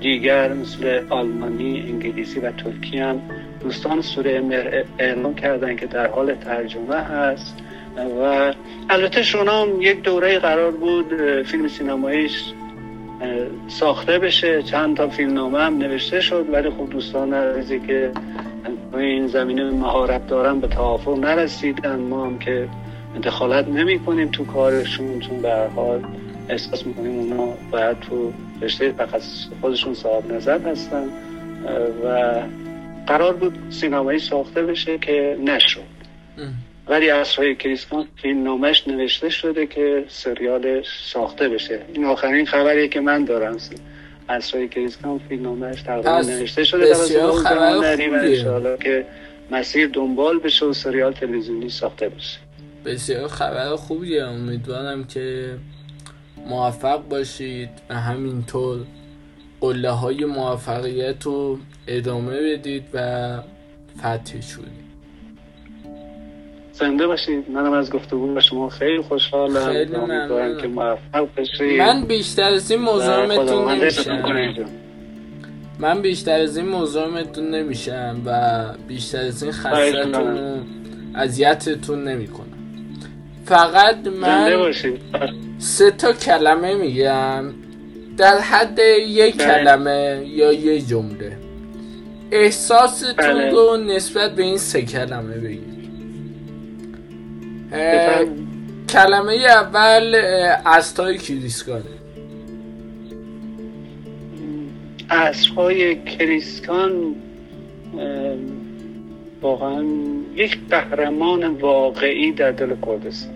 دیگر 0.00 0.52
مثل 0.52 1.00
آلمانی، 1.10 1.80
انگلیسی 1.88 2.40
و 2.40 2.50
ترکی 2.50 2.98
هم 2.98 3.22
دوستان 3.60 4.00
سوره 4.00 4.84
اعلام 4.98 5.34
کردن 5.34 5.76
که 5.76 5.86
در 5.86 6.06
حال 6.06 6.34
ترجمه 6.34 6.96
هست. 6.96 7.56
و 7.96 8.54
البته 8.90 9.22
شونام 9.22 9.82
یک 9.82 10.02
دوره 10.02 10.38
قرار 10.38 10.70
بود 10.70 11.06
فیلم 11.42 11.68
سینماییش 11.68 12.52
ساخته 13.68 14.18
بشه. 14.18 14.62
چند 14.62 14.96
تا 14.96 15.08
فیلم 15.08 15.32
نامه 15.32 15.58
هم 15.58 15.78
نوشته 15.78 16.20
شد 16.20 16.46
ولی 16.52 16.70
خب 16.70 16.90
دوستان 16.90 17.34
عزیزی 17.34 17.80
که 17.80 18.12
این 18.96 19.26
زمینه 19.26 19.70
مهارت 19.70 20.26
دارن 20.26 20.60
به 20.60 20.68
توافق 20.68 21.18
نرسیدن. 21.18 21.96
ما 21.96 22.26
هم 22.26 22.38
که 22.38 22.68
دخالت 23.22 23.68
نمی 23.68 23.98
کنیم 23.98 24.28
تو 24.28 24.44
کارشون 24.44 25.20
چون 25.20 25.42
به 25.42 25.68
حال 25.76 26.02
احساس 26.48 26.86
می‌کنیم 26.86 27.18
اونا 27.18 27.48
باید 27.70 28.00
تو 28.00 28.32
رشته 28.62 28.92
تخصص 28.92 29.46
خودشون 29.60 29.94
صاحب 29.94 30.32
نظر 30.32 30.58
هستن. 30.58 31.08
و 32.04 32.34
قرار 33.06 33.32
بود 33.32 33.58
سینمایی 33.70 34.18
ساخته 34.18 34.62
بشه 34.62 34.98
که 34.98 35.36
نشد. 35.44 35.80
ولی 36.86 37.10
اصرای 37.10 37.54
کریسکان 37.54 38.06
فیلم 38.22 38.42
نامش 38.42 38.88
نوشته 38.88 39.30
شده 39.30 39.66
که 39.66 40.04
سریال 40.08 40.82
ساخته 41.12 41.48
بشه. 41.48 41.80
این 41.94 42.04
آخرین 42.04 42.46
خبریه 42.46 42.88
که 42.88 43.00
من 43.00 43.24
دارم. 43.24 43.56
اصرای 44.28 44.68
کریسکان 44.68 45.20
فیلم 45.28 45.42
نامش 45.42 45.82
تقریبا 45.82 46.20
نوشته 46.20 46.64
شده 46.64 46.90
بسیار 46.90 47.32
خبر 47.32 47.96
خوبیه. 47.96 48.76
که 48.82 49.06
مسیر 49.50 49.88
دنبال 49.88 50.38
بشه 50.38 50.66
و 50.66 50.72
سریال 50.72 51.12
تلویزیونی 51.12 51.68
ساخته 51.68 52.08
بشه. 52.08 52.38
بسیار 52.84 53.28
خبر 53.28 53.76
خوبیه. 53.76 54.24
امیدوارم 54.24 55.04
که 55.04 55.54
موفق 56.46 57.08
باشید 57.08 57.70
و 57.90 57.94
همینطور 57.94 58.80
قله 59.60 59.90
های 59.90 60.24
موفقیت 60.24 61.22
رو 61.22 61.58
ادامه 61.86 62.40
بدید 62.42 62.84
و 62.94 63.38
فتح 63.98 64.40
شدید 64.40 64.83
زنده 66.74 67.06
باشید 67.06 67.50
منم 67.50 67.72
از 67.72 67.90
گفتگو 67.90 68.34
با 68.34 68.40
شما 68.40 68.68
خیلی 68.68 69.02
خوشحالم. 69.02 69.72
خیلی 69.72 69.96
ممنونم 69.96 70.60
که 70.60 70.68
موفق 70.68 71.28
باشید 71.36 71.80
من 71.80 72.04
بیشتر 72.04 72.52
از 72.52 72.70
این 72.70 72.80
موضوعمتون 72.80 73.70
نمیشم. 73.70 74.68
من 75.78 76.02
بیشتر 76.02 76.40
از 76.40 76.56
این 76.56 76.68
موضوعمتون 76.68 77.50
نمیشم 77.50 78.22
و 78.26 78.64
بیشتر 78.88 79.18
از 79.18 79.42
این 79.42 79.52
خستتون 79.52 80.38
و 80.38 80.56
اذیتتون 81.14 82.08
نمی‌کنم. 82.08 82.46
فقط 83.44 84.06
من 84.06 84.72
سه 85.58 85.90
تا 85.90 86.12
کلمه 86.12 86.74
میگم. 86.74 87.44
در 88.16 88.38
حد 88.38 88.78
یک 89.08 89.38
بله. 89.38 89.46
کلمه 89.46 90.22
یا 90.26 90.52
یه 90.52 90.80
جمله. 90.80 91.36
احساستون 92.30 93.12
بله. 93.12 93.50
رو 93.50 93.76
نسبت 93.76 94.34
به 94.34 94.42
این 94.42 94.58
سه 94.58 94.82
کلمه 94.82 95.36
بگید 95.36 95.73
کلمه 98.88 99.34
اول 99.34 100.14
استای 100.66 101.18
کریسکانه 101.18 101.84
اصرهای 105.10 106.04
کریسکان 106.04 107.14
واقعا 109.42 109.84
یک 110.36 110.58
قهرمان 110.70 111.44
واقعی 111.44 112.32
در 112.32 112.50
دل 112.50 112.74
کردستان. 112.86 113.34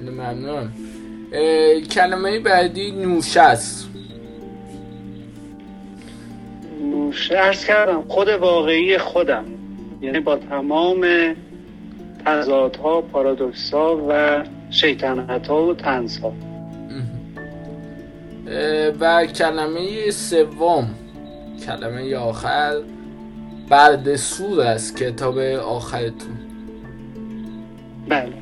ممنون. 0.00 0.68
کلمه 1.90 2.38
بعدی 2.38 2.90
نوشه 2.90 3.40
است 3.40 3.88
نوشه 6.82 7.38
ارز 7.38 7.64
کردم. 7.64 8.04
خود 8.08 8.28
واقعی 8.28 8.98
خودم. 8.98 9.44
یعنی 10.02 10.20
با 10.20 10.36
تمام 10.36 11.06
تضادها 12.26 13.00
پارادوکس 13.00 13.74
ها 13.74 14.04
و 14.08 14.42
شیطنت 14.70 15.46
ها 15.46 15.66
و 15.66 15.74
تنز 15.74 16.18
ها 16.18 16.32
و 19.00 19.26
کلمه 19.26 20.10
سوم 20.10 20.90
کلمه 21.66 22.16
آخر 22.16 22.72
بعد 23.68 24.16
سور 24.16 24.60
است 24.60 24.96
کتاب 24.96 25.38
آخرتون. 25.38 26.36
بله. 28.08 28.32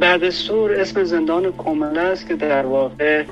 بعد 0.00 0.30
سور 0.30 0.80
اسم 0.80 1.04
زندان 1.04 1.52
کمله 1.58 2.00
است 2.00 2.28
که 2.28 2.34
در 2.34 2.66
واقع 2.66 3.24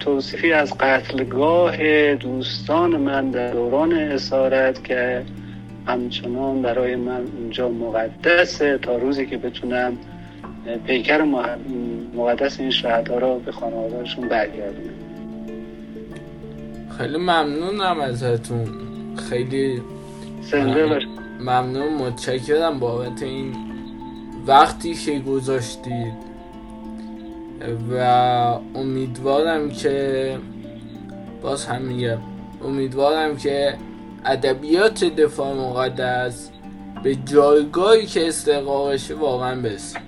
توصیفی 0.00 0.52
از 0.52 0.78
قتلگاه 0.78 2.14
دوستان 2.14 2.96
من 2.96 3.30
در 3.30 3.50
دوران 3.50 3.92
اسارت 3.92 4.84
که 4.84 5.22
همچنان 5.88 6.62
برای 6.62 6.96
من 6.96 7.24
اونجا 7.38 7.68
مقدسه 7.68 8.78
تا 8.78 8.96
روزی 8.96 9.26
که 9.26 9.38
بتونم 9.38 9.98
پیکر 10.86 11.22
مقدس 12.14 12.60
این 12.60 12.70
شهدها 12.70 13.18
را 13.18 13.38
به 13.38 13.52
خانوادهشون 13.52 14.28
برگردونم. 14.28 14.94
خیلی 16.98 17.16
ممنونم 17.16 18.00
ازتون. 18.00 18.68
خیلی 19.30 19.82
زنده 20.42 21.00
ممنون 21.40 21.94
متشکرم 21.94 22.78
بابت 22.78 23.22
این 23.22 23.56
وقتی 24.46 24.94
که 24.94 25.18
گذاشتید. 25.18 26.28
و 27.90 28.02
امیدوارم 28.74 29.70
که 29.70 30.38
باز 31.42 31.66
هم 31.66 31.82
میگم 31.82 32.18
امیدوارم 32.64 33.36
که 33.36 33.74
ادبیات 34.28 35.04
دفاع 35.04 35.54
مقدس 35.54 36.50
به 37.02 37.14
جایگاهی 37.14 38.06
که 38.06 38.28
استقاقشه 38.28 39.14
واقعا 39.14 39.60
برسه. 39.60 39.98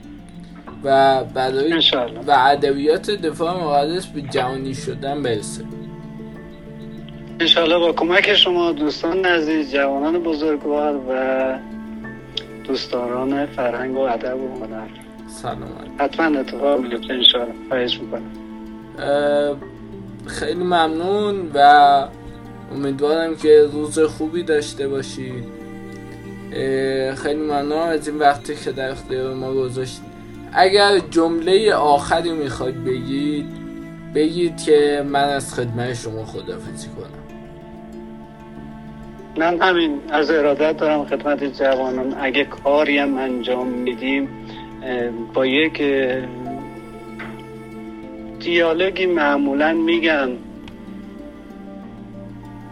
و 0.85 1.25
برای 1.25 1.83
و 2.27 2.37
ادبیات 2.39 3.11
دفاع 3.11 3.65
مقدس 3.65 4.07
به 4.07 4.23
جهانی 4.23 4.75
شدن 4.75 5.23
برسه. 5.23 5.65
انشاءالله 7.41 7.79
با 7.79 7.93
کمک 7.93 8.35
شما 8.35 8.73
دوستان 8.73 9.25
عزیز 9.25 9.73
جوانان 9.73 10.19
بزرگوار 10.19 11.01
و 11.09 11.59
دوستداران 12.65 13.47
فرهنگ 13.47 13.97
و 13.97 14.01
ادب 14.01 14.41
و 14.41 14.65
هنر. 14.65 14.87
سلامت 15.29 16.01
حتما 16.01 16.41
اتفاق 16.41 16.81
میفته 16.81 17.13
انشاءالله. 17.13 17.55
خواهش 17.69 18.01
می‌کنم. 18.01 18.31
خیلی 20.27 20.65
ممنون 20.65 21.51
و 21.55 22.09
امیدوارم 22.71 23.37
که 23.37 23.69
روز 23.73 23.99
خوبی 23.99 24.43
داشته 24.43 24.89
باشید 24.89 25.45
خیلی 27.17 27.41
ممنون 27.41 27.73
از 27.73 28.09
این 28.09 28.19
وقتی 28.19 28.55
که 28.55 28.73
در 28.73 28.91
اختیار 28.91 29.35
ما 29.35 29.55
گذاشتید 29.55 30.11
اگر 30.53 30.99
جمله 30.99 31.75
آخری 31.75 32.33
می‌خواید 32.33 32.85
بگید 32.85 33.47
بگید 34.15 34.63
که 34.63 35.05
من 35.09 35.25
از 35.25 35.55
خدمت 35.55 35.95
شما 35.95 36.25
خدافزی 36.25 36.89
کنم. 36.89 37.21
من 39.37 39.63
همین 39.63 40.01
از 40.11 40.31
ارادت 40.31 40.77
دارم 40.77 41.05
خدمت 41.05 41.45
جوانان. 41.45 42.15
اگه 42.21 42.45
کاری 42.45 42.99
هم 42.99 43.19
انجام 43.19 43.67
میدیم 43.67 44.29
با 45.35 45.47
یک 45.47 45.83
دیالوگی 48.41 49.07
معمولا 49.07 49.73
میگن 49.73 50.29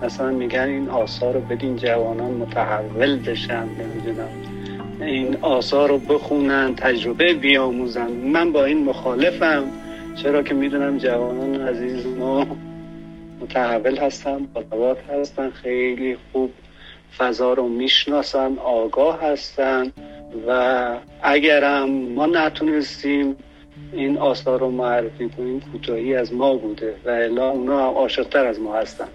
مثلا 0.03 0.30
میگن 0.30 0.61
این 0.61 0.88
آثار 0.88 1.34
رو 1.34 1.40
بدین 1.40 1.76
جوانان 1.76 2.30
متحول 2.30 3.16
بشن 3.16 3.64
نمی‌دونم. 3.64 4.28
این 5.01 5.36
آثار 5.42 5.88
رو 5.88 5.99
بخونن 5.99 6.74
تجربه 6.74 7.34
بیاموزن. 7.34 8.11
من 8.11 8.53
با 8.53 8.64
این 8.64 8.84
مخالفم. 8.84 9.64
چرا 10.16 10.42
که 10.42 10.55
می‌دونم 10.55 10.99
جوانان 10.99 11.61
عزیز 11.61 12.07
ما 12.07 12.46
متحول 13.40 13.96
هستن 13.96 14.38
بالوات 14.55 14.99
هستن 15.11 15.51
خیلی 15.51 16.16
خوب 16.32 16.51
فضا 17.18 17.53
رو 17.53 17.68
می‌شناسن 17.68 18.59
آگاه 18.59 19.22
هستن 19.22 19.92
و 20.49 20.88
اگرم 21.22 21.90
ما 21.90 22.26
نتونستیم 22.26 23.36
این 23.92 24.18
آثار 24.18 24.61
رو 24.61 24.70
معرفی 24.70 25.28
کنیم 25.28 25.61
کوتاهی 25.72 26.14
از 26.14 26.32
ما 26.32 26.55
بوده 26.55 26.94
و 27.05 27.11
الا 27.11 27.49
اونا 27.51 27.88
هم 27.88 27.94
عاشقتر 27.94 28.46
از 28.46 28.61
ما 28.61 28.76
هستن. 28.76 29.09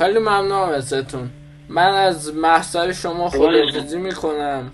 خیلی 0.00 0.18
ممنونم 0.18 0.68
ازتون 0.68 1.30
من 1.68 1.90
از 1.94 2.34
محضر 2.34 2.92
شما 2.92 3.30
خداحافظی 3.30 3.98
می‌کنم 3.98 4.72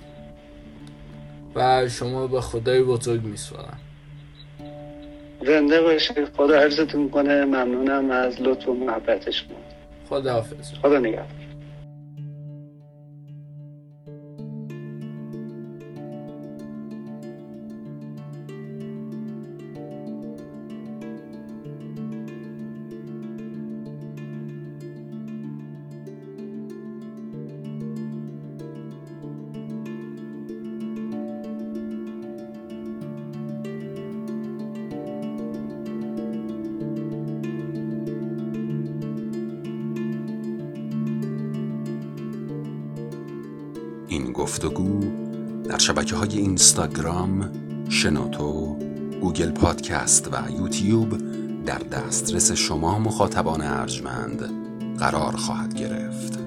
و 1.55 1.89
شما 1.89 2.27
به 2.27 2.41
خدای 2.41 2.83
بزرگ 2.83 3.25
میسپارم. 3.25 3.79
زنده 5.47 5.83
باشید. 5.83 6.29
خدا 6.37 6.61
حفظتون 6.61 7.09
کنه 7.11 7.45
ممنونم 7.45 8.11
از 8.11 8.41
لطف 8.41 8.69
و 8.69 8.75
محبت 8.75 9.31
شما. 9.31 9.57
خدا 10.09 10.33
حافظ 10.33 10.73
خدا 10.83 10.99
نگهدار. 10.99 11.46
های 46.17 46.39
اینستاگرام، 46.39 47.51
شنوتو، 47.89 48.77
گوگل 49.21 49.51
پادکست 49.51 50.29
و 50.33 50.51
یوتیوب 50.61 51.19
در 51.65 51.79
دسترس 51.79 52.53
شما 52.53 52.99
مخاطبان 52.99 53.61
ارجمند 53.61 54.51
قرار 54.99 55.37
خواهد 55.37 55.75
گرفت. 55.75 56.39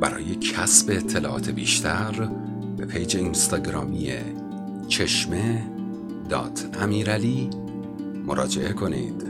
برای 0.00 0.34
کسب 0.34 0.90
اطلاعات 0.90 1.50
بیشتر 1.50 2.28
به 2.76 2.86
پیج 2.86 3.16
اینستاگرامی 3.16 4.12
چشمه 4.88 5.62
dot 6.28 6.68
امیرعلی 6.80 7.50
مراجعه 8.26 8.72
کنید. 8.72 9.25